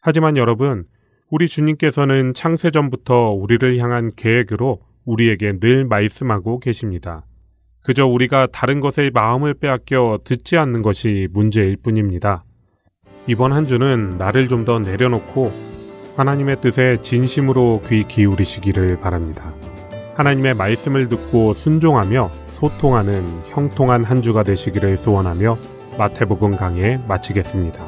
[0.01, 0.85] 하지만 여러분,
[1.31, 7.27] 우리 주님께서는 창세전부터 우리를 향한 계획으로 우리에게 늘 말씀하고 계십니다.
[7.83, 12.45] 그저 우리가 다른 것에 마음을 빼앗겨 듣지 않는 것이 문제일 뿐입니다.
[13.27, 15.78] 이번 한 주는 나를 좀 더 내려놓고
[16.19, 19.53] 하나님의 뜻에 진심으로 귀 기울이시기를 바랍니다.
[20.17, 25.57] 하나님의 말씀을 듣고 순종하며 소통하는 형통한 한 주가 되시기를 소원하며
[25.97, 27.87] 마태복음 강해 마치겠습니다.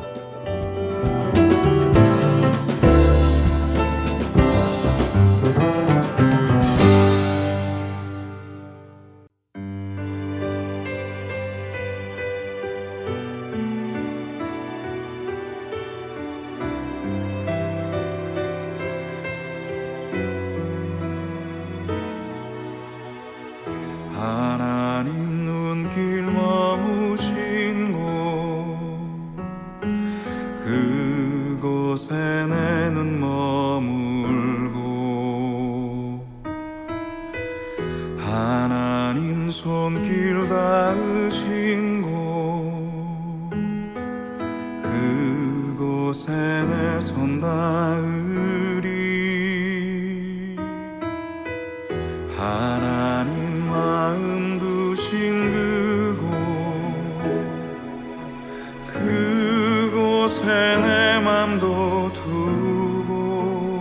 [61.21, 63.81] 맘도 두고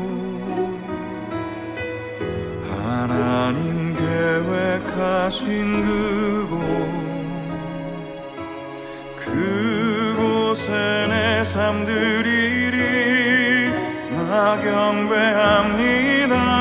[2.69, 6.59] 하나님 계획하신 그곳
[9.17, 12.49] 그곳에 내 삶들이
[14.11, 16.58] 나 경배합니다.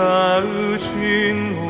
[0.00, 1.60] 나으신 곳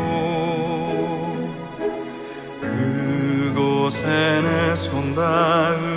[2.61, 4.07] 그곳에
[4.43, 5.89] 내 손 닿으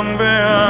[0.00, 0.69] sombre